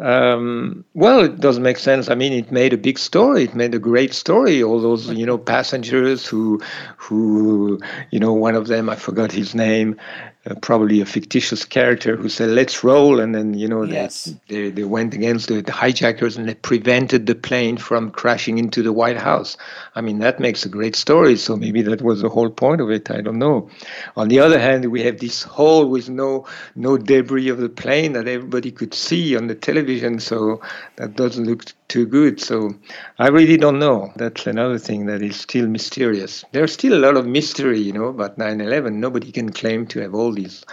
[0.00, 2.10] um, well, it does make sense.
[2.10, 3.44] I mean, it made a big story.
[3.44, 4.62] It made a great story.
[4.62, 6.60] All those you know passengers who
[6.96, 9.96] who you know one of them I forgot his name
[10.44, 14.24] uh, probably a fictitious character who said let's roll and then you know yes.
[14.48, 18.58] they, they, they went against the, the, hijackers and they prevented the plane from crashing
[18.58, 19.56] into the white house
[19.94, 22.90] i mean that makes a great story so maybe that was the whole point of
[22.90, 23.70] it i don't know
[24.16, 28.12] on the other hand we have this hole with no no debris of the plane
[28.12, 30.60] that everybody could see on the television so
[30.96, 32.40] that doesn't look too good.
[32.40, 32.74] So
[33.18, 34.10] I really don't know.
[34.16, 36.42] That's another thing that is still mysterious.
[36.52, 38.94] There's still a lot of mystery, you know, about 9/11.
[38.94, 40.64] Nobody can claim to have all these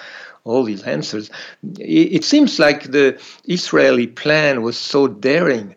[0.45, 1.30] all these answers.
[1.78, 5.76] It, seems like the Israeli plan was so daring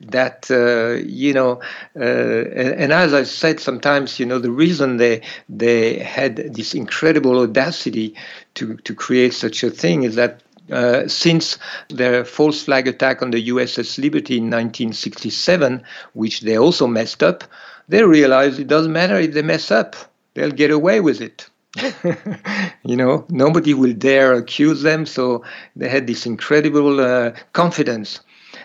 [0.00, 1.60] that uh, you know,
[1.96, 6.72] uh, and, and, as I said, sometimes you know the reason they they had this
[6.72, 8.14] incredible audacity
[8.54, 11.58] to to create such a thing is that uh, since
[11.88, 15.82] the false flag attack on the USS Liberty in 1967,
[16.14, 17.44] which they also messed up,
[17.88, 19.94] they realized it doesn't matter if they mess up,
[20.34, 21.48] they'll get away with it.
[22.84, 25.04] you know, nobody will dare accuse them.
[25.06, 25.44] So
[25.76, 28.20] they had this incredible uh, confidence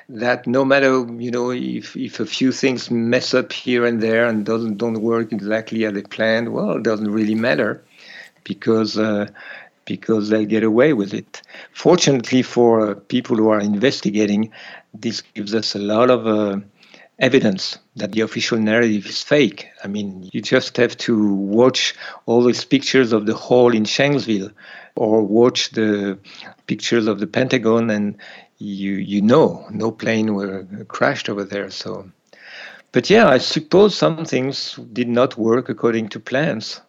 [0.08, 4.26] that no matter you know if, if a few things mess up here and there
[4.26, 7.84] and doesn't don't work exactly as they planned, well, it doesn't really matter
[8.44, 9.28] because uh,
[9.90, 11.42] because they get away with it.
[11.74, 14.52] Fortunately for uh, people who are investigating,
[14.94, 16.60] this gives us a lot of uh,
[17.20, 19.68] evidence that the official narrative is fake.
[19.84, 21.94] I mean, you just have to watch
[22.26, 24.54] all these pictures of the hole in Shanksville
[24.96, 26.18] or watch the
[26.68, 28.16] pictures of the Pentagon and
[28.60, 32.10] you you know no plane were crashed over there so
[32.92, 36.82] but yeah i suppose some things did not work according to plans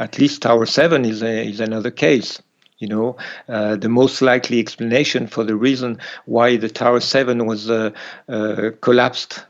[0.00, 2.40] at least tower 7 is a, is another case
[2.78, 3.16] you know,
[3.48, 7.90] uh, the most likely explanation for the reason why the Tower 7 was uh,
[8.28, 9.44] uh, collapsed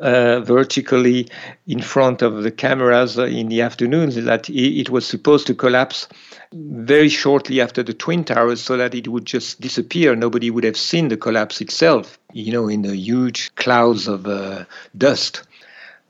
[0.00, 1.28] uh, vertically
[1.66, 6.08] in front of the cameras in the afternoons is that it was supposed to collapse
[6.52, 10.16] very shortly after the Twin Towers so that it would just disappear.
[10.16, 14.64] Nobody would have seen the collapse itself, you know, in the huge clouds of uh,
[14.96, 15.42] dust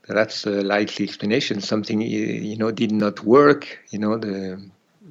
[0.07, 1.61] that's a likely explanation.
[1.61, 3.79] Something you know did not work.
[3.91, 4.61] You know the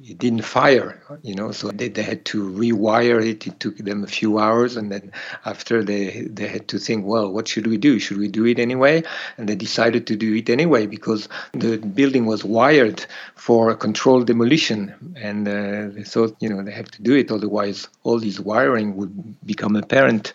[0.05, 3.47] it didn't fire, you know, so they, they had to rewire it.
[3.47, 5.11] It took them a few hours, and then
[5.45, 7.99] after they they had to think, well, what should we do?
[7.99, 9.03] Should we do it anyway?
[9.37, 14.93] And they decided to do it anyway because the building was wired for controlled demolition,
[15.15, 18.97] and uh, they thought, you know, they have to do it, otherwise all this wiring
[18.97, 19.13] would
[19.45, 20.33] become apparent.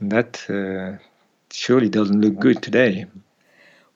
[0.00, 0.98] That uh,
[1.52, 3.06] surely doesn't look good today.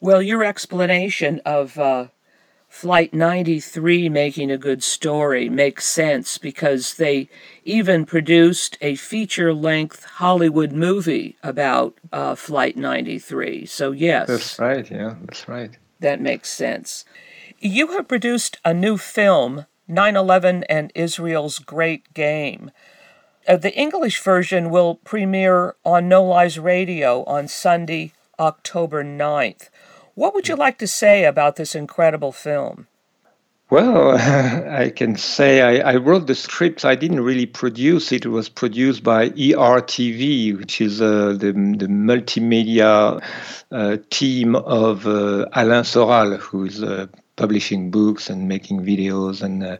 [0.00, 2.08] Well, your explanation of uh,
[2.76, 7.30] Flight 93 making a good story makes sense because they
[7.64, 13.64] even produced a feature length Hollywood movie about uh, Flight 93.
[13.64, 14.28] So, yes.
[14.28, 15.70] That's right, yeah, that's right.
[16.00, 17.06] That makes sense.
[17.58, 22.70] You have produced a new film, 9 11 and Israel's Great Game.
[23.48, 29.70] Uh, the English version will premiere on No Lies Radio on Sunday, October 9th.
[30.16, 32.88] What would you like to say about this incredible film?
[33.68, 34.16] Well,
[34.82, 36.86] I can say I, I, wrote the script.
[36.86, 38.24] I didn't really produce it.
[38.24, 43.22] It was produced by ERTV, which is uh, the, the multimedia
[43.70, 49.62] uh, team of uh, Alain Soral, who is uh, publishing books and making videos and
[49.62, 49.76] uh,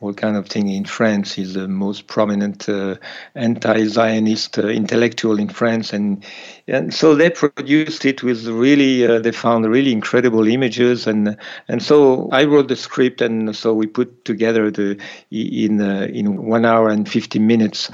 [0.00, 1.32] all kind of thing in France.
[1.32, 2.96] He's the most prominent uh,
[3.34, 6.24] anti-Zionist uh, intellectual in France, and
[6.68, 11.36] and so they produced it with really uh, they found really incredible images, and
[11.68, 14.98] and so I wrote the script, and so we put together the
[15.30, 17.90] in uh, in one hour and fifty minutes.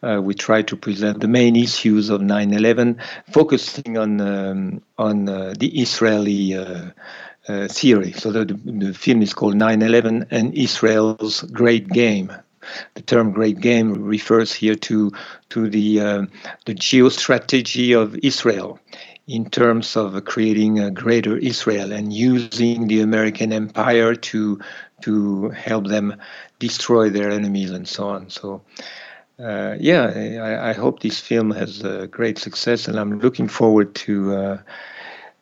[0.00, 3.00] Uh, we try to present the main issues of 9/11,
[3.32, 6.54] focusing on um, on uh, the Israeli
[7.48, 8.12] uh, theory.
[8.12, 12.32] So the, the film is called 9 11 and Israel's Great Game.
[12.94, 15.10] The term "great game" refers here to
[15.50, 16.22] to the uh,
[16.66, 18.78] the geostrategy of Israel
[19.26, 24.60] in terms of creating a greater Israel and using the American empire to
[25.02, 26.16] to help them
[26.58, 28.30] destroy their enemies and so on.
[28.30, 28.62] So.
[29.40, 30.10] Uh, yeah,
[30.42, 34.58] I, I, hope this film has uh, great success, and I'm looking forward to uh,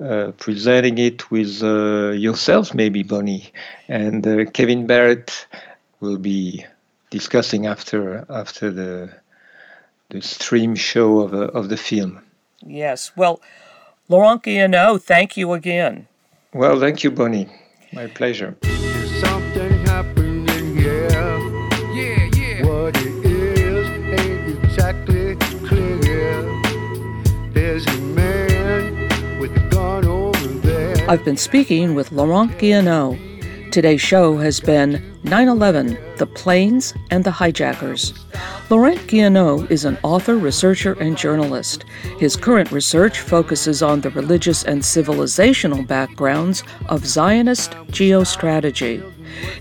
[0.01, 3.53] uh, presenting it with uh, yourself, maybe Bonnie,
[3.89, 5.47] and uh, Kevin Barrett
[6.01, 6.65] will be
[7.11, 9.11] discussing after after the
[10.11, 12.21] the stream show of uh, of the film.
[12.65, 13.13] Yes.
[13.17, 13.41] Well,
[14.09, 16.09] Laurent Guyénot, thank you again.
[16.53, 17.49] Well, thank you, Bonnie.
[17.93, 18.57] My pleasure.
[31.09, 33.71] I've been speaking with Laurent Guyénot.
[33.71, 38.13] Today's show has been 9 11 The Planes and the Hijackers.
[38.71, 41.85] Laurent Guyénot is an author, researcher, and journalist.
[42.19, 49.01] His current research focuses on the religious and civilizational backgrounds of Zionist geostrategy.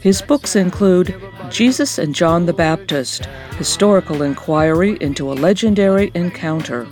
[0.01, 1.13] His books include
[1.51, 3.25] Jesus and John the Baptist
[3.59, 6.87] Historical Inquiry into a Legendary Encounter,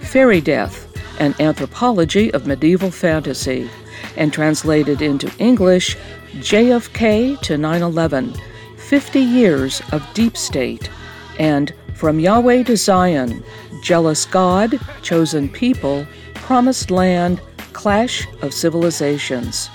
[0.00, 0.82] Fairy Death,
[1.18, 3.70] an anthropology of medieval fantasy,
[4.16, 5.96] and translated into English
[6.34, 8.34] JFK to 9 11
[8.76, 10.90] 50 Years of Deep State,
[11.38, 13.42] and From Yahweh to Zion
[13.82, 17.40] Jealous God, Chosen People, Promised Land,
[17.72, 19.70] Clash of Civilizations.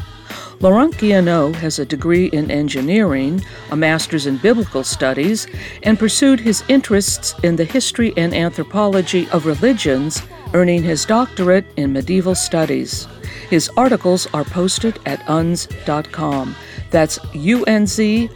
[0.62, 5.48] Laurent Guyénot has a degree in engineering, a master's in biblical studies,
[5.84, 10.22] and pursued his interests in the history and anthropology of religions,
[10.54, 13.08] earning his doctorate in medieval studies.
[13.50, 16.56] His articles are posted at unz.com.
[16.90, 18.28] That's unz.com.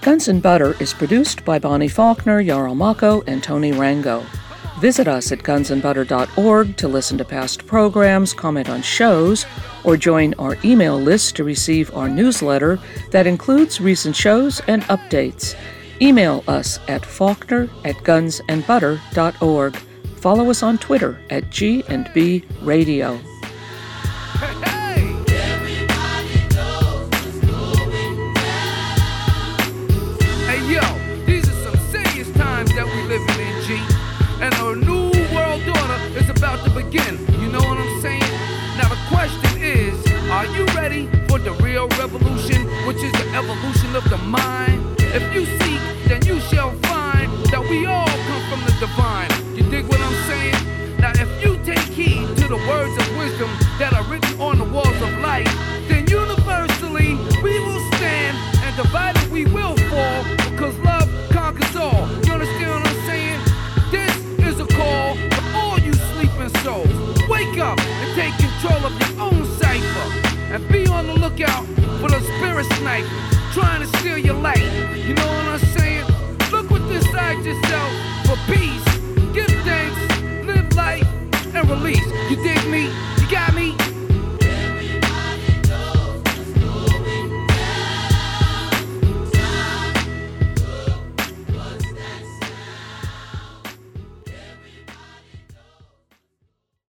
[0.00, 4.24] Guns and Butter is produced by Bonnie Faulkner, Yarrow Mahko, and Tony Rango.
[4.80, 9.46] Visit us at gunsandbutter.org to listen to past programs, comment on shows,
[9.84, 12.80] or join our email list to receive our newsletter
[13.12, 15.54] that includes recent shows and updates.
[16.00, 19.91] Email us at faulkner at gunsandbutter.org.
[20.22, 23.18] Follow us on Twitter at G&B Radio.
[42.86, 44.84] which is the evolution of the mind.
[44.98, 46.21] If you seek, then
[72.92, 74.58] sniper trying to steal your life.
[74.96, 76.06] You know what I'm saying?
[76.50, 78.01] Look within inside yourself